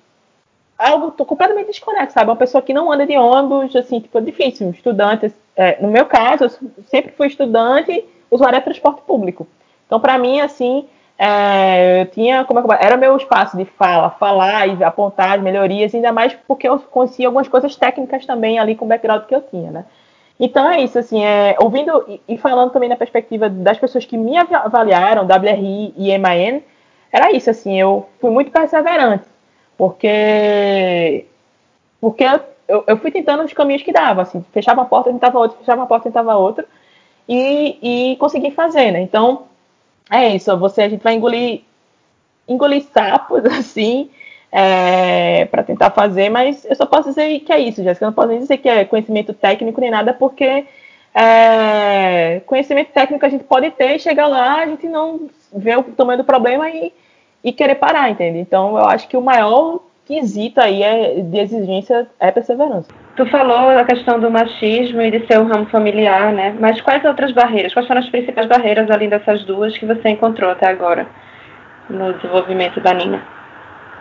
[0.78, 2.30] algo tô completamente desconexo, sabe?
[2.30, 4.70] Uma pessoa que não anda de ônibus, assim, tipo, é difícil.
[4.70, 6.50] Estudante, é, no meu caso, eu
[6.86, 9.46] sempre fui estudante, usuário de transporte público.
[9.86, 10.86] Então, para mim, assim,
[11.18, 15.94] é, eu tinha, como é, era meu espaço de fala, falar e apontar as melhorias,
[15.94, 19.42] ainda mais porque eu conhecia algumas coisas técnicas também ali com o background que eu
[19.42, 19.84] tinha, né?
[20.38, 24.16] Então é isso, assim, é, ouvindo e, e falando também na perspectiva das pessoas que
[24.16, 26.60] me avaliaram, WRI e MAN,
[27.12, 29.24] era isso, assim, eu fui muito perseverante,
[29.76, 31.26] porque
[32.00, 32.24] porque
[32.68, 35.80] eu, eu fui tentando os caminhos que dava, assim, fechava uma porta, tentava outra, fechava
[35.80, 36.66] uma porta, tentava outra,
[37.28, 39.00] e, e consegui fazer, né?
[39.00, 39.44] Então,
[40.10, 41.62] é isso, você, a gente vai engolir,
[42.46, 44.10] engolir sapos, assim,
[44.52, 48.04] é, para tentar fazer, mas eu só posso dizer que é isso, Jéssica.
[48.04, 50.66] Eu não posso nem dizer que é conhecimento técnico nem nada, porque
[51.12, 56.18] é, conhecimento técnico a gente pode ter, chegar lá, a gente não vê o tamanho
[56.18, 56.92] do problema e,
[57.44, 58.38] e querer parar, entende?
[58.38, 62.88] Então eu acho que o maior quesito aí é, de exigência é perseverança.
[63.16, 66.56] Tu falou a questão do machismo e de ser um ramo familiar, né?
[66.58, 67.72] Mas quais outras barreiras?
[67.72, 71.06] Quais foram as principais barreiras, além dessas duas, que você encontrou até agora
[71.88, 73.22] no desenvolvimento da Nina?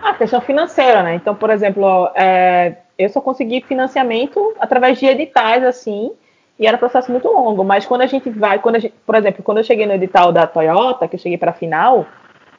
[0.01, 1.15] A questão financeira, né?
[1.15, 6.11] Então, por exemplo, é, eu só consegui financiamento através de editais, assim,
[6.59, 7.63] e era um processo muito longo.
[7.63, 10.47] Mas quando a gente vai, quando gente, por exemplo, quando eu cheguei no edital da
[10.47, 12.05] Toyota, que eu cheguei para a final,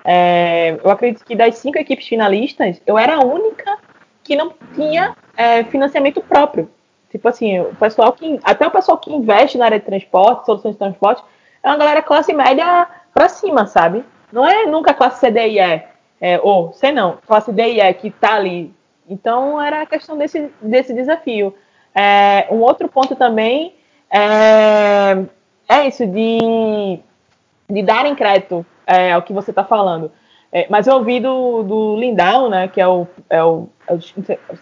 [0.04, 3.78] é, eu acredito que das cinco equipes finalistas, eu era a única
[4.22, 6.70] que não tinha é, financiamento próprio.
[7.10, 8.38] Tipo assim, o pessoal que.
[8.42, 11.22] Até o pessoal que investe na área de transporte, soluções de transporte,
[11.62, 14.04] é uma galera classe média para cima, sabe?
[14.32, 15.82] Não é nunca classe C, D e E.
[16.20, 18.74] É, ou, sei não, classe D e E que tá ali.
[19.08, 21.54] Então era a questão desse, desse desafio.
[21.94, 23.74] É, um outro ponto também
[24.10, 25.24] é,
[25.68, 26.98] é isso, de,
[27.70, 30.10] de darem crédito é, ao que você está falando.
[30.52, 33.98] É, mas eu ouvi do, do Lindau, né, que é o, é o, é o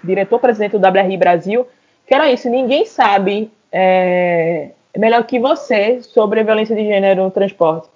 [0.02, 1.66] diretor-presidente do WRI Brasil,
[2.06, 7.30] que era isso, ninguém sabe é, melhor que você sobre a violência de gênero no
[7.30, 7.88] transporte.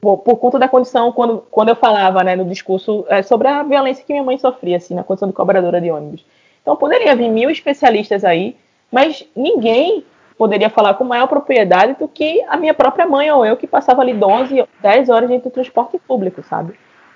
[0.00, 3.62] Por, por, conta da condição, quando, quando eu falava né, no discurso é, sobre a
[3.62, 6.24] violência que minha mãe sofria, assim, na condição de cobradora de ônibus.
[6.62, 8.56] Então poderia vir mil especialistas aí,
[8.90, 10.04] mas ninguém
[10.40, 14.00] poderia falar com maior propriedade do que a minha própria mãe ou eu, que passava
[14.00, 16.72] ali 12, 10 horas dentro do transporte público, sabe?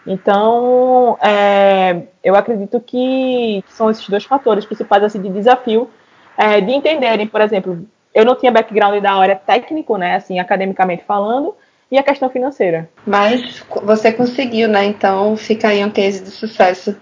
[0.07, 5.89] Então, é, eu acredito que, são esses dois fatores principais assim, de desafio
[6.37, 11.03] é, de entenderem, por exemplo, eu não tinha background da área técnico, né, assim, academicamente
[11.05, 11.55] falando,
[11.91, 12.91] e a questão financeira.
[13.07, 14.85] Mas você conseguiu, né?
[14.85, 16.95] Então fica aí um case de sucesso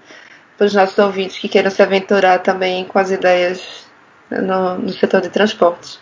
[0.57, 3.91] para os nossos ouvintes que queiram se aventurar também com as ideias
[4.31, 5.99] no, no setor de transportes.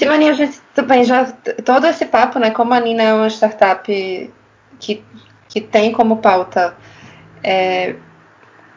[0.00, 1.26] Simone, a gente também já.
[1.62, 2.50] Todo esse papo, né?
[2.50, 4.32] Como a Nina é uma startup
[4.78, 5.04] que,
[5.46, 6.74] que tem como pauta
[7.44, 7.94] é,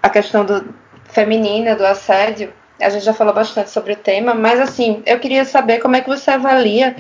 [0.01, 4.59] a questão do feminina, do assédio, a gente já falou bastante sobre o tema, mas
[4.59, 6.93] assim, eu queria saber como é que você avalia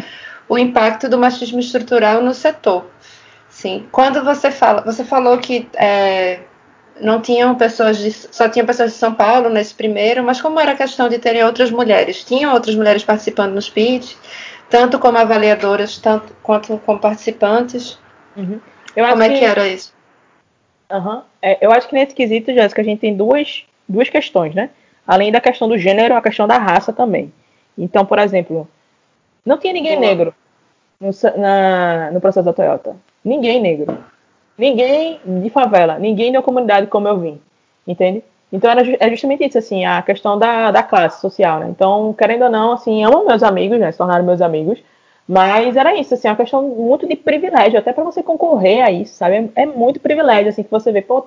[0.47, 2.85] o impacto do machismo estrutural no setor.
[3.49, 3.87] Sim.
[3.91, 6.39] Quando você fala, você falou que é,
[6.99, 10.75] não tinham pessoas de, só tinham pessoas de São Paulo nesse primeiro, mas como era
[10.75, 12.23] questão de terem outras mulheres?
[12.23, 14.15] Tinham outras mulheres participando nos pitch,
[14.69, 17.97] tanto como avaliadoras, tanto quanto como participantes?
[18.35, 18.59] Uhum.
[18.95, 19.93] como é que, que, era isso?
[20.91, 21.21] Uhum.
[21.41, 24.69] É, eu acho que nesse quesito, Jéssica, a gente tem duas, duas questões, né?
[25.05, 27.31] Além da questão do gênero, a questão da raça também.
[27.77, 28.67] Então, por exemplo,
[29.45, 30.07] não tinha ninguém Boa.
[30.07, 30.35] negro
[30.99, 32.95] no, na, no processo da Toyota.
[33.23, 33.97] Ninguém negro.
[34.57, 37.41] Ninguém de favela, ninguém da comunidade como eu vim,
[37.87, 38.23] entende?
[38.51, 41.67] Então era é justamente isso, assim, a questão da, da classe social, né?
[41.69, 43.91] Então, querendo ou não, assim, amo meus amigos, né?
[43.91, 44.77] Se tornaram meus amigos,
[45.27, 49.15] mas era isso, assim, uma questão muito de privilégio, até para você concorrer a isso,
[49.15, 49.51] sabe?
[49.55, 51.25] É, é, muito privilégio, assim, que você vê, pô,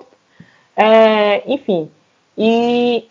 [0.75, 1.91] é, enfim.
[2.37, 3.05] E,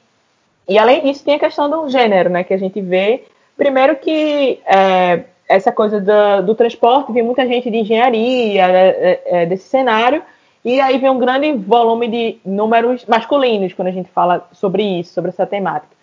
[0.67, 2.43] e além disso, tem a questão do gênero, né?
[2.43, 3.25] Que a gente vê,
[3.55, 9.23] primeiro que é, essa coisa do, do transporte, vem muita gente de engenharia, é, é,
[9.43, 10.23] é, desse cenário,
[10.65, 15.15] e aí vem um grande volume de números masculinos quando a gente fala sobre isso,
[15.15, 15.95] sobre essa temática.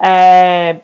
[0.00, 0.76] É,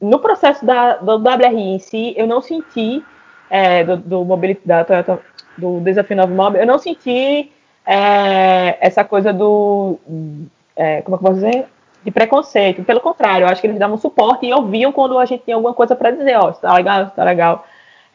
[0.00, 3.04] no processo da, do WRI em si, eu não senti,
[3.50, 4.24] é, do, do,
[4.64, 5.20] da Toyota,
[5.56, 7.50] do Desafio Novo Mob, eu não senti
[7.84, 9.98] é, essa coisa do.
[10.06, 11.66] Como é que eu posso dizer?
[12.08, 12.82] De preconceito.
[12.84, 15.74] Pelo contrário, eu acho que eles davam suporte e ouviam quando a gente tinha alguma
[15.74, 17.66] coisa para dizer, ó, oh, tá legal, tá legal.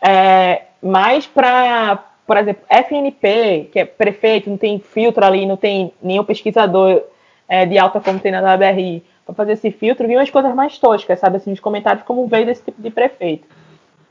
[0.02, 5.94] É, mas para, por exemplo, FNP, que é prefeito, não tem filtro ali, não tem
[6.02, 7.04] nenhum pesquisador
[7.48, 10.78] é, de alta como tem na WRI, para fazer esse filtro, vinham as coisas mais
[10.80, 11.38] toscas, sabe?
[11.38, 13.48] Assim, os comentários como veio desse tipo de prefeito.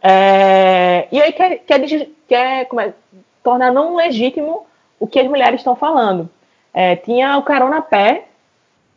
[0.01, 1.81] É, e aí quer, quer,
[2.29, 2.93] quer é,
[3.43, 4.65] tornar não legítimo
[4.99, 6.31] o que as mulheres estão falando.
[6.73, 8.25] É, tinha o Carona Pé,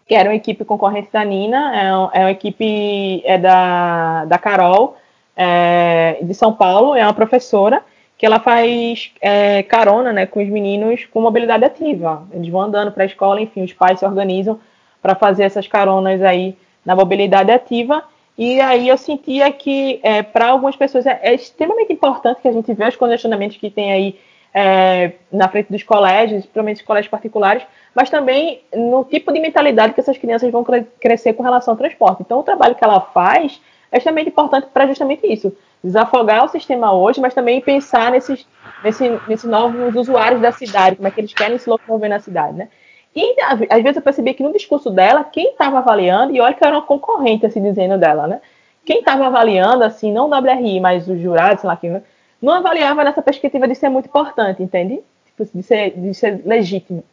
[0.08, 1.76] que era uma equipe concorrente da Nina,
[2.14, 4.98] é, é uma equipe é da, da Carol,
[5.36, 7.84] é, de São Paulo, é uma professora,
[8.18, 12.26] que ela faz é, carona né, com os meninos com mobilidade ativa.
[12.32, 14.60] Eles vão andando para a escola, enfim, os pais se organizam
[15.02, 18.04] para fazer essas caronas aí na mobilidade ativa.
[18.38, 22.52] E aí eu sentia que é, para algumas pessoas é, é, extremamente importante que a
[22.52, 24.20] gente veja os congestionamentos que tem aí
[24.54, 27.64] é, na frente dos colégios, principalmente os colégios particulares,
[27.96, 30.66] mas também no tipo de mentalidade que essas crianças vão
[31.00, 32.22] crescer com relação ao transporte.
[32.22, 36.92] Então o trabalho que ela faz é extremamente importante para justamente isso desafogar o sistema
[36.94, 38.46] hoje, mas também pensar nesses,
[38.84, 42.58] nesse, nesses novos usuários da cidade, como é que eles querem se locomover na cidade,
[42.58, 42.70] né?
[43.16, 46.66] E às vezes eu percebi que no discurso dela, quem estava avaliando, e olha que
[46.66, 48.42] era uma concorrente, assim, dizendo dela, né?
[48.84, 52.02] Quem estava avaliando, assim, não o WRI, mas os jurados, sei lá, quem,
[52.42, 55.02] não avaliava nessa perspectiva de ser muito importante, entende?
[55.26, 57.04] Tipo, de, ser, de ser legítimo.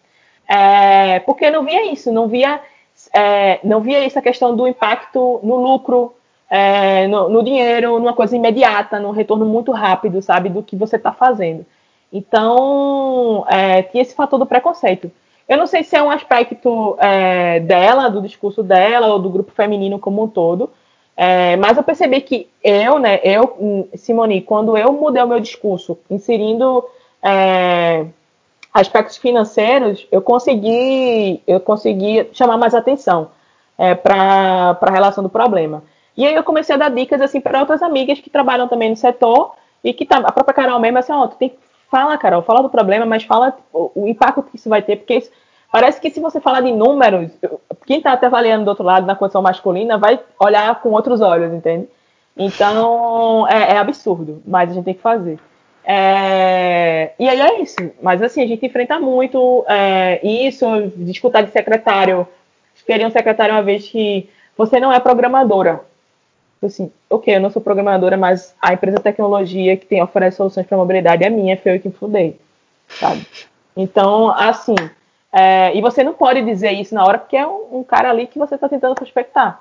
[0.49, 2.61] É, porque não via isso, não via,
[3.15, 6.15] é, não via essa questão do impacto no lucro,
[6.51, 10.97] é, no, no, dinheiro, numa coisa imediata, num retorno muito rápido, sabe, do que você
[10.97, 11.65] está fazendo.
[12.13, 15.11] Então, é, tinha esse fator do preconceito.
[15.49, 19.53] Eu não sei se é um aspecto é, dela, do discurso dela, ou do grupo
[19.53, 20.71] feminino como um todo,
[21.17, 25.99] é, mas eu percebi que eu, né, eu, Simone, quando eu mudei o meu discurso,
[26.11, 26.85] inserindo
[28.73, 33.31] aspectos financeiros, eu consegui, eu consegui chamar mais atenção
[33.77, 35.83] é, para a relação do problema.
[36.17, 38.97] E aí eu comecei a dar dicas assim para outras amigas que trabalham também no
[38.97, 41.59] setor e que tá, a própria Carol mesmo assim, ó, tu tem que
[41.91, 45.17] falar, Carol, fala do problema, mas fala o, o impacto que isso vai ter, porque
[45.17, 45.31] isso,
[45.71, 47.31] parece que se você falar de números,
[47.87, 51.53] quem está até avaliando do outro lado na condição masculina vai olhar com outros olhos,
[51.53, 51.89] entende?
[52.37, 55.39] Então é, é absurdo, mas a gente tem que fazer.
[55.85, 57.77] É, e aí é isso.
[58.01, 60.67] Mas assim, a gente enfrenta muito é, isso,
[60.97, 62.27] de escutar de secretário.
[62.87, 65.81] Queria um secretário uma vez que você não é programadora.
[66.63, 70.67] Assim, ok, eu não sou programadora, mas a empresa de tecnologia que tem oferece soluções
[70.67, 72.39] para mobilidade é minha, foi eu que fundei,
[72.89, 73.27] sabe?
[73.77, 74.77] Então, assim,
[75.33, 78.29] é, e você não pode dizer isso na hora porque é um, um cara ali
[78.29, 79.61] que você está tentando prospectar.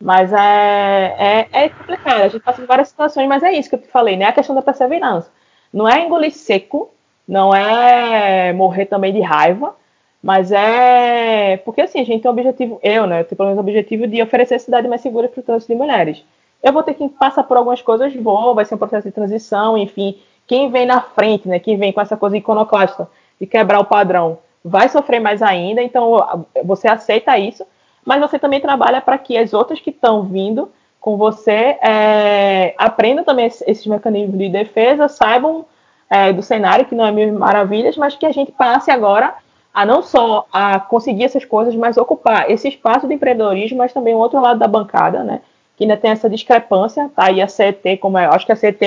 [0.00, 3.76] Mas é, é, é, complicado, a gente passa por várias situações, mas é isso que
[3.76, 4.26] eu te falei, né?
[4.26, 5.30] A questão da perseverança.
[5.72, 6.90] Não é engolir seco,
[7.26, 9.74] não é morrer também de raiva,
[10.22, 11.56] mas é.
[11.58, 13.20] Porque assim, a gente tem o objetivo, eu, né?
[13.20, 15.78] Eu tenho pelo menos o objetivo de oferecer cidade mais segura para o trânsito de
[15.78, 16.24] mulheres.
[16.62, 19.76] Eu vou ter que passar por algumas coisas, vou, vai ser um processo de transição,
[19.76, 20.18] enfim.
[20.46, 21.58] Quem vem na frente, né?
[21.58, 23.08] Quem vem com essa coisa iconoclasta
[23.40, 25.82] de quebrar o padrão, vai sofrer mais ainda.
[25.82, 27.64] Então, você aceita isso,
[28.04, 30.70] mas você também trabalha para que as outras que estão vindo
[31.06, 35.64] com você é, aprendam também esses mecanismos de defesa, saibam
[36.10, 39.32] é, do cenário, que não é mil maravilhas, mas que a gente passe agora
[39.72, 44.14] a não só a conseguir essas coisas, mas ocupar esse espaço de empreendedorismo, mas também
[44.14, 45.42] o outro lado da bancada, né?
[45.76, 47.30] Que ainda tem essa discrepância, tá?
[47.30, 48.80] E a CET, como é, acho que a CET,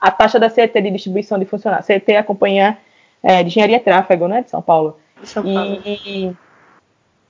[0.00, 2.76] a taxa da CET de distribuição de funcionários, CET é a companhia
[3.22, 4.42] é, de engenharia e tráfego, né?
[4.42, 4.98] De São Paulo.
[5.22, 5.80] São Paulo.
[5.86, 6.34] E,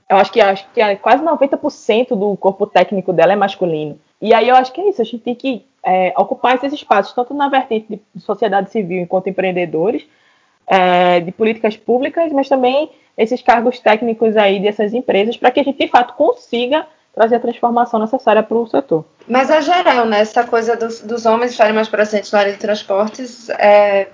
[0.09, 3.99] eu acho que, acho que é quase 90% do corpo técnico dela é masculino.
[4.21, 7.13] E aí eu acho que é isso, a gente tem que é, ocupar esses espaços,
[7.13, 10.05] tanto na vertente de sociedade civil enquanto empreendedores,
[10.67, 15.63] é, de políticas públicas, mas também esses cargos técnicos aí dessas empresas, para que a
[15.63, 19.05] gente de fato consiga trazer a transformação necessária para o setor.
[19.27, 20.19] Mas é geral, né?
[20.19, 24.09] Essa coisa dos, dos homens estarem mais presentes na área de transportes, é,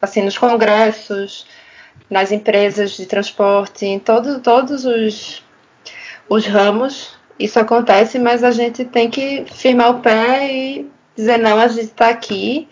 [0.00, 1.46] assim, nos congressos,
[2.08, 5.44] nas empresas de transporte, em todo, todos os,
[6.30, 11.58] os ramos, isso acontece, mas a gente tem que firmar o pé e dizer, não,
[11.58, 12.68] a gente está aqui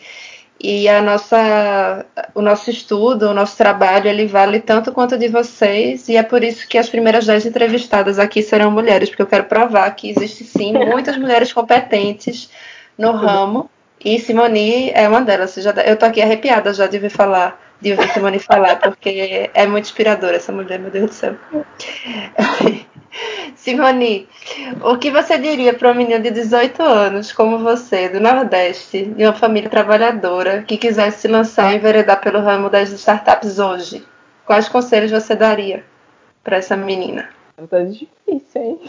[0.61, 5.29] e a nossa, o nosso estudo, o nosso trabalho, ele vale tanto quanto o de
[5.29, 9.27] vocês, e é por isso que as primeiras dez entrevistadas aqui serão mulheres, porque eu
[9.27, 12.51] quero provar que existe sim muitas mulheres competentes
[12.97, 13.71] no ramo,
[14.05, 15.57] e Simone é uma delas.
[15.57, 19.85] Eu tô aqui arrepiada já de ouvir falar, de ouvir Simone falar, porque é muito
[19.85, 21.37] inspiradora essa mulher, meu Deus do céu.
[23.57, 24.29] Simone,
[24.83, 29.25] o que você diria para uma menina de 18 anos, como você, do Nordeste, de
[29.25, 34.05] uma família trabalhadora, que quisesse se lançar e enveredar pelo ramo das startups hoje?
[34.47, 35.85] Quais conselhos você daria
[36.43, 37.29] para essa menina?
[37.69, 38.81] Tá difícil, hein?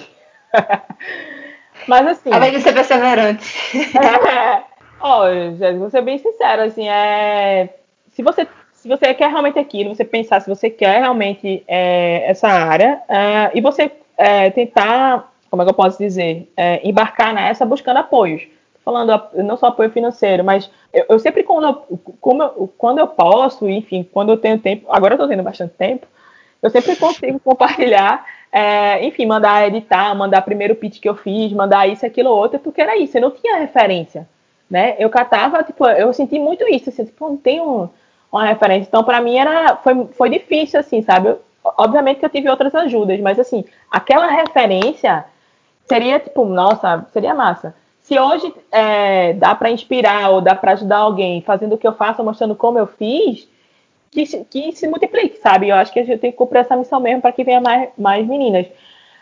[1.87, 2.31] Mas assim.
[2.31, 3.55] Além de ser perseverante.
[5.01, 7.69] Olha, Jéssica, vou ser bem sincera, assim, é.
[8.11, 12.47] Se você se você quer realmente aquilo, você pensar se você quer realmente é, essa
[12.47, 17.65] área é, e você é, tentar, como é que eu posso dizer, é, embarcar nessa
[17.65, 18.45] buscando apoios.
[18.83, 21.87] Falando não só apoio financeiro, mas eu, eu sempre quando
[22.21, 26.05] eu, quando eu posso, enfim, quando eu tenho tempo, agora eu estou tendo bastante tempo,
[26.61, 31.87] eu sempre consigo compartilhar, é, enfim, mandar editar, mandar primeiro pitch que eu fiz, mandar
[31.87, 34.27] isso, aquilo, outro, porque era isso, eu não tinha referência,
[34.69, 34.95] né?
[34.97, 37.89] Eu catava, tipo, eu senti muito isso, assim, tipo, não tenho
[38.31, 38.87] uma referência.
[38.87, 41.29] Então, para mim, era, foi, foi difícil, assim, sabe?
[41.29, 45.25] Eu, obviamente que eu tive outras ajudas, mas, assim, aquela referência
[45.85, 47.75] seria, tipo, nossa, seria massa.
[48.01, 51.93] Se hoje é, dá para inspirar ou dá para ajudar alguém fazendo o que eu
[51.93, 53.47] faço, mostrando como eu fiz,
[54.11, 55.69] que, que se multiplique, sabe?
[55.69, 57.89] Eu acho que a gente tem que cumprir essa missão mesmo para que venha mais,
[57.97, 58.65] mais meninas.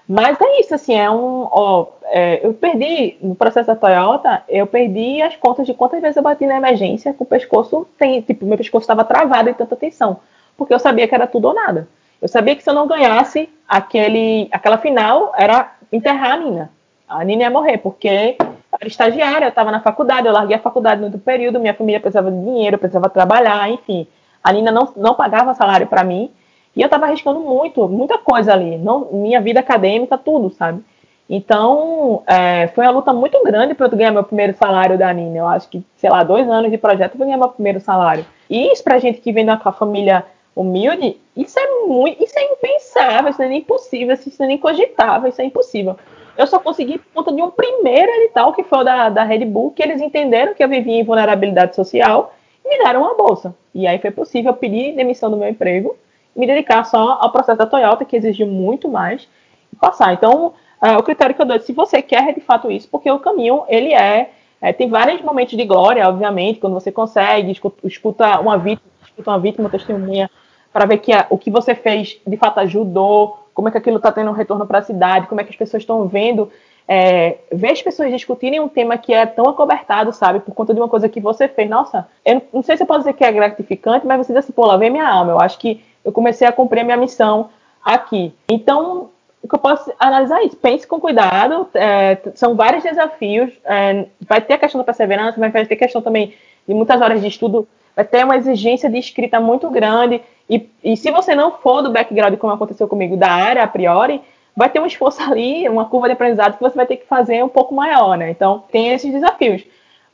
[0.08, 1.50] Mas é isso, assim, é um.
[1.52, 6.16] Ó, é, eu perdi, no processo da Toyota, eu perdi as contas de quantas vezes
[6.16, 9.76] eu bati na emergência com o pescoço, tem, tipo, meu pescoço estava travado em tanta
[9.76, 10.22] tensão.
[10.56, 11.90] Porque eu sabia que era tudo ou nada.
[12.22, 16.72] Eu sabia que se eu não ganhasse aquele, aquela final, era enterrar a Nina.
[17.08, 18.48] A Nina ia morrer, porque eu
[18.80, 22.00] era estagiária, eu estava na faculdade, eu larguei a faculdade no outro período, minha família
[22.00, 24.08] precisava de dinheiro, precisava trabalhar, enfim.
[24.44, 26.32] A Nina não, não pagava salário para mim.
[26.76, 28.78] E eu estava arriscando muito, muita coisa ali.
[28.78, 30.84] Não, minha vida acadêmica, tudo, sabe?
[31.30, 35.38] Então, é, foi uma luta muito grande para eu ganhar meu primeiro salário da Nina.
[35.38, 38.26] Eu acho que, sei lá, dois anos de projeto eu ganhei meu primeiro salário.
[38.50, 40.24] E isso pra gente que vem de família
[40.60, 44.58] humilde, isso é muito, isso é impensável, isso não é nem possível, isso é nem
[44.58, 45.98] cogitável, isso é impossível.
[46.38, 49.46] Eu só consegui por conta de um primeiro edital, que foi o da, da Red
[49.46, 52.34] Bull, que eles entenderam que eu vivia em vulnerabilidade social
[52.64, 53.56] e me deram uma bolsa.
[53.74, 55.98] E aí foi possível pedir demissão do meu emprego
[56.38, 59.28] me dedicar só ao processo da Toyota, que exigiu muito mais,
[59.74, 60.14] e passar.
[60.14, 63.10] Então, uh, o critério que eu dou é se você quer de fato isso, porque
[63.10, 64.30] o caminho, ele é,
[64.62, 69.40] é tem vários momentos de glória, obviamente, quando você consegue, escuta uma vítima, escuta uma
[69.40, 70.30] vítima, testemunha,
[70.72, 73.98] para ver que a, o que você fez de fato ajudou, como é que aquilo
[73.98, 76.52] está tendo um retorno para a cidade, como é que as pessoas estão vendo
[76.88, 80.80] é, ver as pessoas discutirem um tema que é tão acobertado, sabe, por conta de
[80.80, 81.70] uma coisa que você fez.
[81.70, 84.54] Nossa, eu não sei se eu posso dizer que é gratificante, mas você diz assim,
[84.54, 85.34] pô, lá vem minha alma.
[85.34, 87.50] Eu acho que eu comecei a cumprir a minha missão
[87.84, 88.34] aqui.
[88.48, 89.10] Então,
[89.44, 90.56] o que eu posso analisar é isso.
[90.56, 91.68] Pense com cuidado.
[91.74, 93.52] É, são vários desafios.
[93.66, 96.34] É, vai ter a questão da perseverança, mas vai ter questão também
[96.66, 97.68] de muitas horas de estudo.
[97.98, 100.22] Vai ter uma exigência de escrita muito grande.
[100.48, 104.22] E, e se você não for do background, como aconteceu comigo, da área a priori,
[104.56, 107.44] vai ter um esforço ali, uma curva de aprendizado que você vai ter que fazer
[107.44, 108.30] um pouco maior, né?
[108.30, 109.64] Então, tem esses desafios.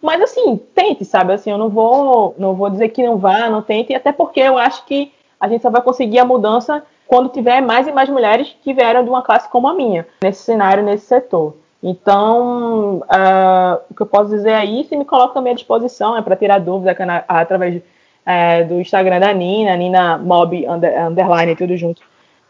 [0.01, 1.33] Mas assim, tente, sabe?
[1.33, 4.57] Assim, eu não vou, não vou dizer que não vá, não tente, até porque eu
[4.57, 8.55] acho que a gente só vai conseguir a mudança quando tiver mais e mais mulheres
[8.63, 11.57] que vieram de uma classe como a minha, nesse cenário, nesse setor.
[11.83, 16.17] Então, uh, o que eu posso dizer é isso e me coloco também à disposição
[16.17, 16.95] é para tirar dúvidas
[17.27, 17.81] através
[18.25, 22.01] é, do Instagram da Nina, Nina Mob under, underline, tudo junto.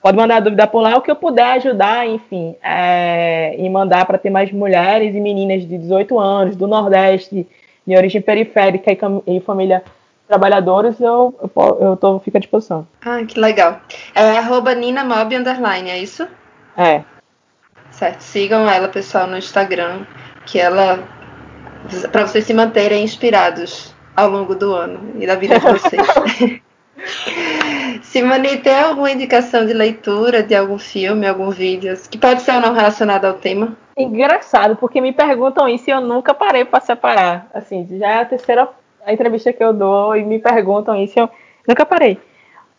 [0.04, 4.20] Pode mandar dúvida por lá, o que eu puder ajudar, enfim, é, e mandar para
[4.20, 7.48] ter mais mulheres e meninas de 18 anos, do Nordeste,
[7.88, 9.82] de origem periférica e, e família
[10.28, 12.88] trabalhadores, eu, eu, eu tô, fico à disposição.
[13.04, 13.80] Ah, que legal.
[14.14, 16.28] É arroba Nina Mob Underline, é isso?
[16.78, 17.04] É.
[18.04, 18.20] Certo.
[18.20, 20.02] Sigam ela, pessoal, no Instagram,
[20.46, 21.00] que ela.
[22.12, 26.62] para vocês se manterem inspirados ao longo do ano e da vida de vocês.
[28.04, 32.60] Simone, tem alguma indicação de leitura de algum filme, algum vídeo que pode ser ou
[32.60, 33.78] não relacionado ao tema?
[33.96, 37.48] Engraçado, porque me perguntam isso e eu nunca parei para separar.
[37.54, 38.68] Assim, já é a terceira
[39.08, 41.30] entrevista que eu dou e me perguntam isso, eu
[41.66, 42.20] nunca parei.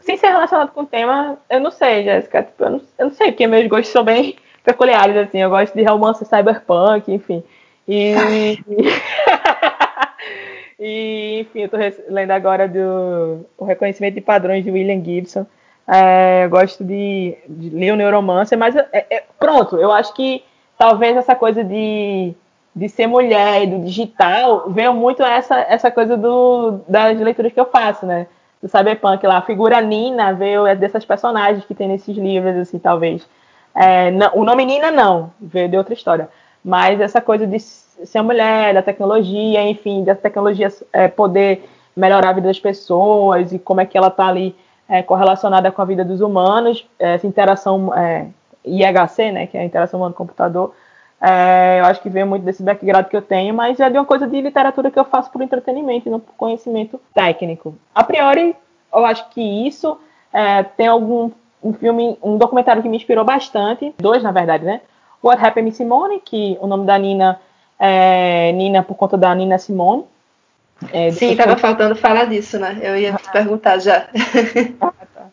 [0.01, 2.43] Sem ser relacionado com o tema, eu não sei, Jéssica.
[2.43, 5.39] Tipo, eu, eu não sei, porque meus gostos são bem peculiares, assim.
[5.39, 7.45] Eu gosto de romance cyberpunk, enfim.
[7.87, 8.59] E.
[10.81, 11.77] e enfim, eu tô
[12.09, 15.47] lendo agora do o reconhecimento de padrões de William Gibson.
[15.87, 20.43] É, eu gosto de, de ler o Neuromancer, mas é, é, pronto, eu acho que
[20.79, 22.35] talvez essa coisa de
[22.75, 27.61] de ser mulher e do digital, veio muito essa, essa coisa do, das leituras que
[27.61, 28.27] eu faço, né?
[28.61, 29.39] Do cyberpunk lá.
[29.39, 33.29] A figura Nina veio é dessas personagens que tem nesses livros, assim, talvez.
[33.75, 36.29] É, não, o nome Nina não, veio de outra história.
[36.65, 42.33] Mas essa coisa de ser mulher, da tecnologia, enfim, da tecnologia é, poder melhorar a
[42.33, 44.57] vida das pessoas e como é que ela está ali
[44.89, 48.29] é, correlacionada com a vida dos humanos, essa interação é,
[48.65, 50.75] IHC, né, que é a interação humano-computador,
[51.21, 54.05] é, eu acho que vem muito desse background que eu tenho, mas é de uma
[54.05, 57.75] coisa de literatura que eu faço por entretenimento e não por conhecimento técnico.
[57.95, 58.55] A priori,
[58.93, 59.99] eu acho que isso
[60.33, 61.31] é, tem algum
[61.65, 64.83] um filme, um documentário que me inspirou bastante, dois na verdade, né?
[65.23, 67.41] What Happened to Simone, que o nome da Nina
[67.81, 70.05] é Nina por conta da Nina Simone,
[70.93, 72.79] É, Sim, estava faltando falar disso, né?
[72.83, 74.09] Eu ia te perguntar já.
[74.81, 75.27] Ah, tá.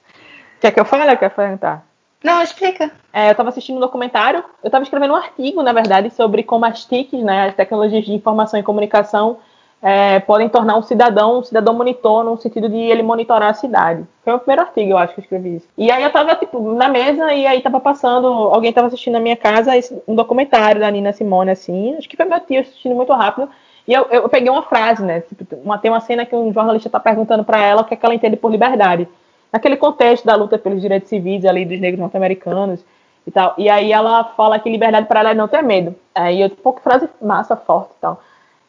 [0.61, 1.83] Quer que eu fale ou quer perguntar?
[2.23, 2.91] Não, explica.
[3.11, 6.65] É, eu estava assistindo um documentário, eu estava escrevendo um artigo, na verdade, sobre como
[6.65, 9.39] as TICs, né, as tecnologias de informação e comunicação,
[9.81, 14.05] é, podem tornar um cidadão um cidadão monitor no sentido de ele monitorar a cidade.
[14.23, 15.67] Foi o primeiro artigo, eu acho, que eu escrevi isso.
[15.77, 19.19] E aí eu estava tipo, na mesa e aí estava passando, alguém estava assistindo na
[19.19, 19.71] minha casa
[20.07, 23.49] um documentário da Nina Simone, assim, acho que foi meu tio assistindo muito rápido.
[23.87, 25.21] E eu, eu peguei uma frase, né?
[25.21, 27.97] Tipo, uma, tem uma cena que um jornalista está perguntando para ela o que, é
[27.97, 29.07] que ela entende por liberdade
[29.51, 32.85] naquele contexto da luta pelos direitos civis ali dos negros norte-americanos
[33.25, 33.53] e tal.
[33.57, 35.95] E aí ela fala que liberdade para ela é não ter medo.
[36.13, 38.21] Aí eu, pô, que frase massa, forte e tal.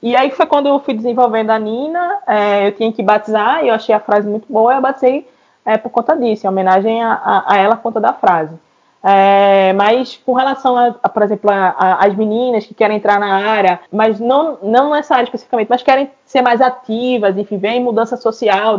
[0.03, 3.69] E aí foi quando eu fui desenvolvendo a Nina, é, eu tinha que batizar, e
[3.69, 5.29] eu achei a frase muito boa, eu batizei
[5.65, 8.59] é, por conta disso, em homenagem a, a, a ela por conta da frase.
[9.05, 13.81] É, mas com relação a, a por exemplo, as meninas que querem entrar na área,
[13.93, 18.79] mas não, não nessa área especificamente, mas querem ser mais ativas, enfim, ver mudança social,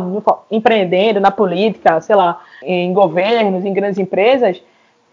[0.50, 4.62] empreendendo na política, sei lá, em governos, em grandes empresas,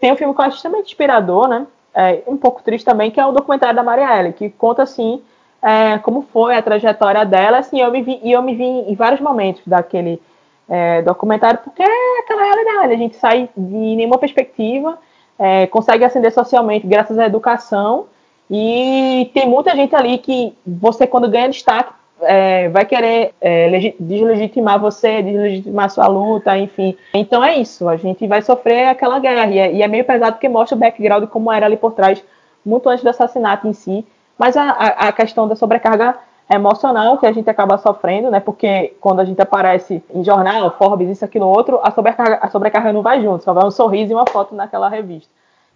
[0.00, 1.66] tem um filme que eu acho extremamente inspirador, né?
[1.94, 5.22] É, um pouco triste também, que é o documentário da Marielle, que conta, assim,
[5.62, 8.94] é, como foi a trajetória dela, assim, eu me vi, e eu me vi em
[8.94, 10.20] vários momentos daquele
[10.68, 14.98] é, documentário, porque é aquela realidade, a gente sai de nenhuma perspectiva,
[15.38, 18.06] é, consegue ascender socialmente graças à educação,
[18.50, 21.92] e tem muita gente ali que você, quando ganha destaque,
[22.22, 26.96] é, vai querer é, deslegitimar você, deslegitimar sua luta, enfim.
[27.14, 30.32] Então é isso, a gente vai sofrer aquela guerra, e é, e é meio pesado
[30.32, 32.22] porque mostra o background de como era ali por trás,
[32.64, 34.04] muito antes do assassinato em si,
[34.38, 36.16] mas a, a, questão da sobrecarga
[36.50, 38.40] emocional que a gente acaba sofrendo, né?
[38.40, 42.92] Porque quando a gente aparece em jornal, Forbes, isso, aquilo, outro, a sobrecarga, a sobrecarga
[42.92, 45.30] não vai junto, só vai um sorriso e uma foto naquela revista.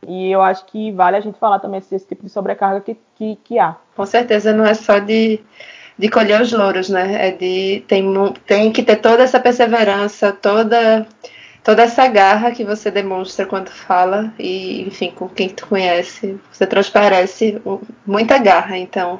[0.07, 3.37] E eu acho que vale a gente falar também desse tipo de sobrecarga que, que,
[3.45, 3.77] que há.
[3.97, 5.41] Com certeza, não é só de,
[5.99, 7.29] de colher os louros, né?
[7.29, 8.05] É de tem,
[8.47, 11.07] tem que ter toda essa perseverança, toda
[11.67, 16.64] toda essa garra que você demonstra quando fala e, enfim, com quem tu conhece, você
[16.64, 17.61] transparece
[18.07, 18.79] muita garra.
[18.79, 19.19] Então,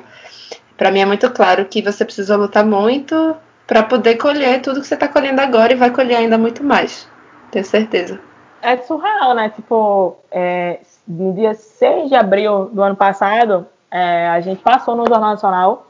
[0.76, 3.36] para mim é muito claro que você precisa lutar muito
[3.66, 7.09] para poder colher tudo que você está colhendo agora e vai colher ainda muito mais.
[7.51, 8.20] Tenho certeza.
[8.62, 9.49] É surreal, né?
[9.49, 10.78] Tipo, é,
[11.09, 15.88] no dia 6 de abril do ano passado, é, a gente passou no Jornal Nacional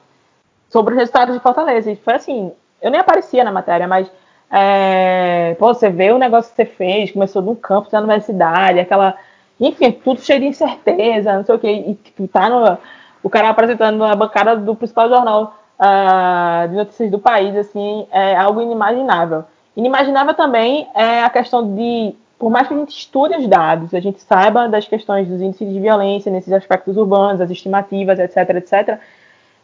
[0.71, 1.93] sobre os resultados de Fortaleza.
[1.93, 2.51] E foi assim,
[2.81, 4.11] eu nem aparecia na matéria, mas
[4.51, 9.17] é, pô, você vê o negócio que você fez, começou no campus da universidade, aquela.
[9.59, 11.85] Enfim, tudo cheio de incerteza, não sei o quê.
[11.87, 12.79] E tipo, tá no
[13.27, 18.37] o cara apresentando na bancada do principal jornal uh, de notícias do país, assim, é
[18.37, 19.43] algo inimaginável.
[19.77, 23.99] Inimaginável também é a questão de, por mais que a gente estude os dados, a
[23.99, 29.01] gente saiba das questões dos índices de violência nesses aspectos urbanos, as estimativas, etc, etc.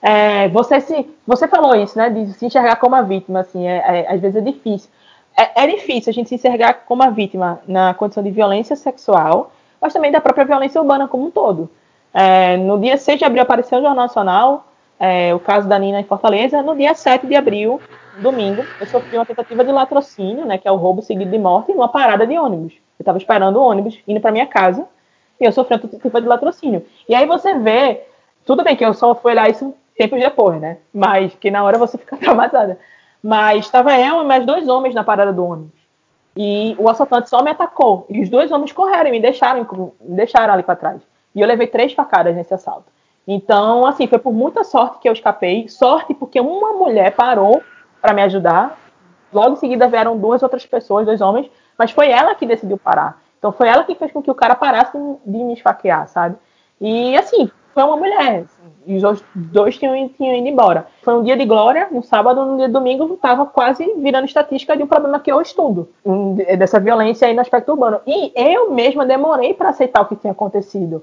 [0.02, 3.76] É, você se, você falou isso, né, de se enxergar como a vítima, assim, é,
[3.76, 4.90] é, às vezes é difícil.
[5.38, 9.52] É, é difícil a gente se enxergar como a vítima na condição de violência sexual,
[9.80, 11.70] mas também da própria violência urbana como um todo.
[12.12, 14.66] É, no dia 6 de abril apareceu no Jornal Nacional
[14.98, 16.62] é, o caso da Nina em Fortaleza.
[16.62, 17.80] No dia 7 de abril,
[18.18, 21.72] domingo, eu sofri uma tentativa de latrocínio, né, que é o roubo seguido de morte,
[21.72, 22.74] numa parada de ônibus.
[22.98, 24.86] Eu estava esperando o ônibus indo para minha casa
[25.40, 26.84] e eu sofri uma tentativa de latrocínio.
[27.08, 28.02] E aí você vê,
[28.44, 30.78] tudo bem que eu só fui olhar isso tempos depois, né?
[30.92, 32.78] Mas que na hora você fica traumatizada.
[33.22, 35.80] Mas estava eu e mais dois homens na parada do ônibus.
[36.36, 38.06] E o assaltante só me atacou.
[38.08, 39.66] E os dois homens correram e me deixaram,
[40.00, 41.02] me deixaram ali para trás.
[41.34, 42.86] E eu levei três facadas nesse assalto.
[43.26, 45.68] Então, assim, foi por muita sorte que eu escapei.
[45.68, 47.62] Sorte porque uma mulher parou
[48.00, 48.78] para me ajudar.
[49.32, 53.22] Logo em seguida vieram duas outras pessoas, dois homens, mas foi ela que decidiu parar.
[53.38, 56.36] Então foi ela que fez com que o cara parasse de me esfaquear, sabe?
[56.80, 58.44] E assim, foi uma mulher.
[58.44, 60.86] Assim, e os dois tinham, tinham ido embora.
[61.02, 64.76] Foi um dia de glória, no sábado, no dia de domingo, estava quase virando estatística
[64.76, 65.88] de um problema que eu estudo,
[66.58, 68.00] dessa violência aí no aspecto urbano.
[68.06, 71.02] E eu mesma demorei para aceitar o que tinha acontecido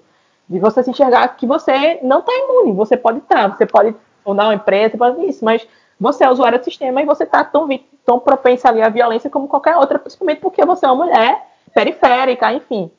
[0.49, 3.95] de você se enxergar que você não está imune, você pode estar, tá, você pode
[4.23, 5.65] fundar uma empresa, pode isso, mas
[5.99, 7.67] você é usuário do sistema e você está tão,
[8.03, 12.51] tão propensa ali à violência como qualquer outra, principalmente porque você é uma mulher periférica,
[12.51, 12.89] enfim,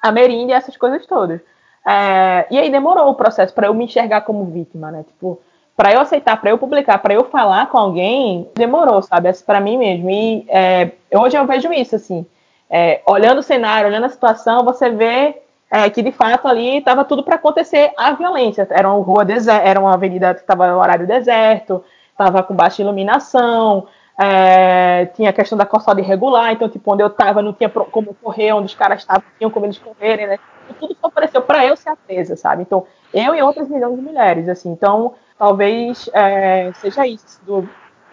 [0.00, 1.40] ameríndia, essas coisas todas.
[1.86, 5.04] É, e aí demorou o processo para eu me enxergar como vítima, né?
[5.06, 5.40] Tipo,
[5.76, 9.30] para eu aceitar, para eu publicar, para eu falar com alguém, demorou, sabe?
[9.44, 10.10] Para mim mesmo.
[10.10, 12.26] E é, hoje eu vejo isso, assim.
[12.68, 17.04] É, olhando o cenário, olhando a situação, você vê é, que de fato ali estava
[17.04, 18.66] tudo para acontecer a violência.
[18.70, 22.82] Era uma rua deserta, era uma avenida que estava no horário deserto, estava com baixa
[22.82, 23.86] iluminação,
[24.18, 28.14] É, tinha a questão da calçada irregular, então, tipo, onde eu tava não tinha como
[28.14, 30.38] correr, onde os caras estavam, tinham como eles correrem, né?
[30.70, 32.62] E tudo só apareceu para eu ser a presa, sabe?
[32.62, 34.70] Então, eu e outras milhões de mulheres, assim.
[34.70, 37.68] Então, talvez é, seja isso, do,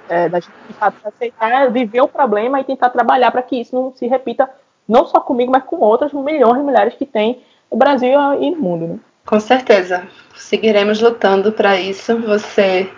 [0.10, 3.74] é, da gente de fato aceitar, viver o problema e tentar trabalhar para que isso
[3.74, 4.50] não se repita,
[4.88, 7.42] não só comigo, mas com outras milhões de mulheres que tem
[7.72, 9.00] no Brasil e no mundo, né?
[9.26, 10.06] Com certeza.
[10.36, 12.18] Seguiremos lutando para isso.
[12.20, 12.92] Você,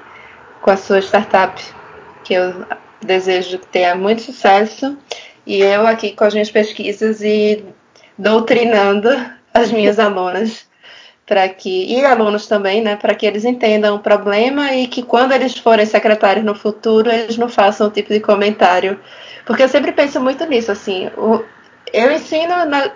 [0.62, 1.64] com a sua startup,
[2.24, 2.66] que eu
[3.06, 4.98] desejo que tenha muito sucesso,
[5.46, 7.64] e eu aqui com as minhas pesquisas e
[8.18, 9.10] doutrinando
[9.54, 10.66] as minhas alunas
[11.26, 15.32] para que e alunos também, né, para que eles entendam o problema e que quando
[15.32, 19.00] eles forem secretários no futuro eles não façam o tipo de comentário,
[19.46, 21.44] porque eu sempre penso muito nisso, assim, o,
[21.92, 22.92] eu ensino na,